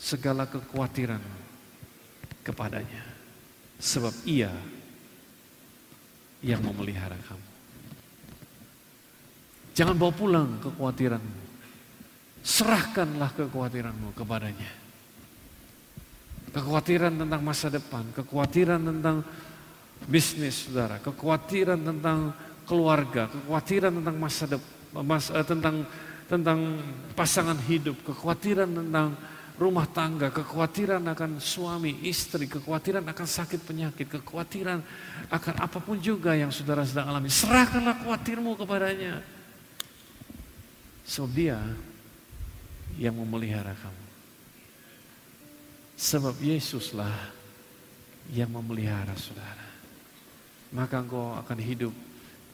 segala 0.00 0.48
kekhawatiran 0.50 1.22
kepadanya. 2.42 3.04
Sebab 3.78 4.14
ia 4.24 4.50
yang 6.40 6.60
memelihara 6.64 7.16
kamu. 7.28 7.48
Jangan 9.74 9.96
bawa 9.98 10.12
pulang 10.14 10.48
kekhawatiranmu. 10.62 11.43
Serahkanlah 12.44 13.32
kekhawatiranmu 13.32 14.12
kepadanya. 14.12 14.68
Kekhawatiran 16.52 17.16
tentang 17.16 17.40
masa 17.40 17.72
depan, 17.72 18.04
kekhawatiran 18.12 18.84
tentang 18.84 19.24
bisnis 20.04 20.68
saudara, 20.68 21.00
kekhawatiran 21.00 21.80
tentang 21.80 22.36
keluarga, 22.68 23.32
kekhawatiran 23.32 23.96
tentang 23.96 24.16
masa 24.20 24.44
depan, 24.44 24.70
mas, 25.02 25.32
uh, 25.32 25.40
tentang 25.40 25.88
tentang 26.28 26.84
pasangan 27.16 27.56
hidup, 27.64 27.96
kekhawatiran 28.04 28.68
tentang 28.70 29.16
rumah 29.56 29.88
tangga, 29.88 30.28
kekhawatiran 30.28 31.00
akan 31.00 31.40
suami, 31.40 32.04
istri, 32.04 32.44
kekhawatiran 32.44 33.08
akan 33.08 33.26
sakit 33.26 33.60
penyakit, 33.64 34.06
kekhawatiran 34.20 34.84
akan 35.32 35.54
apa 35.58 35.78
pun 35.80 35.96
juga 35.96 36.36
yang 36.36 36.52
saudara 36.52 36.84
sedang 36.84 37.08
alami. 37.08 37.32
Serahkanlah 37.32 38.04
khawatirmu 38.04 38.52
kepadanya. 38.60 39.24
Sebab 41.04 41.30
dia 41.36 41.60
yang 42.98 43.14
memelihara 43.18 43.74
kamu. 43.74 44.04
Sebab 45.94 46.34
Yesuslah 46.42 47.14
yang 48.34 48.50
memelihara 48.50 49.14
saudara. 49.14 49.66
Maka 50.74 51.02
engkau 51.02 51.38
akan 51.38 51.58
hidup 51.62 51.94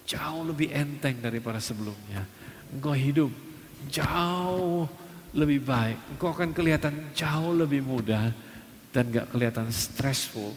jauh 0.04 0.42
lebih 0.44 0.68
enteng 0.74 1.16
daripada 1.22 1.56
sebelumnya. 1.62 2.26
Engkau 2.68 2.92
hidup 2.92 3.30
jauh 3.88 4.84
lebih 5.32 5.64
baik. 5.64 5.98
Engkau 6.16 6.34
akan 6.36 6.50
kelihatan 6.52 7.14
jauh 7.16 7.54
lebih 7.56 7.80
mudah 7.80 8.34
dan 8.90 9.08
gak 9.08 9.30
kelihatan 9.32 9.70
stressful 9.70 10.52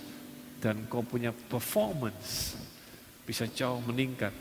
dan 0.57 0.87
kau 0.89 1.05
punya 1.05 1.29
performance 1.31 2.57
bisa 3.23 3.47
jauh 3.47 3.79
meningkat. 3.85 4.33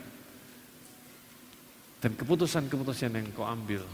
Dan 2.03 2.19
keputusan-keputusan 2.19 3.15
yang 3.15 3.31
kau 3.31 3.47
ambil 3.47 3.87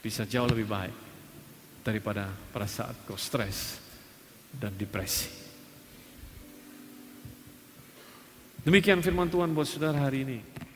bisa 0.00 0.24
jauh 0.28 0.48
lebih 0.48 0.66
baik 0.68 0.94
daripada 1.86 2.30
pada 2.50 2.66
saat 2.66 2.94
kau 3.06 3.14
stres 3.14 3.78
dan 4.50 4.74
depresi. 4.74 5.30
Demikian 8.66 8.98
firman 8.98 9.30
Tuhan 9.30 9.54
buat 9.54 9.70
saudara 9.70 10.02
hari 10.02 10.26
ini. 10.26 10.55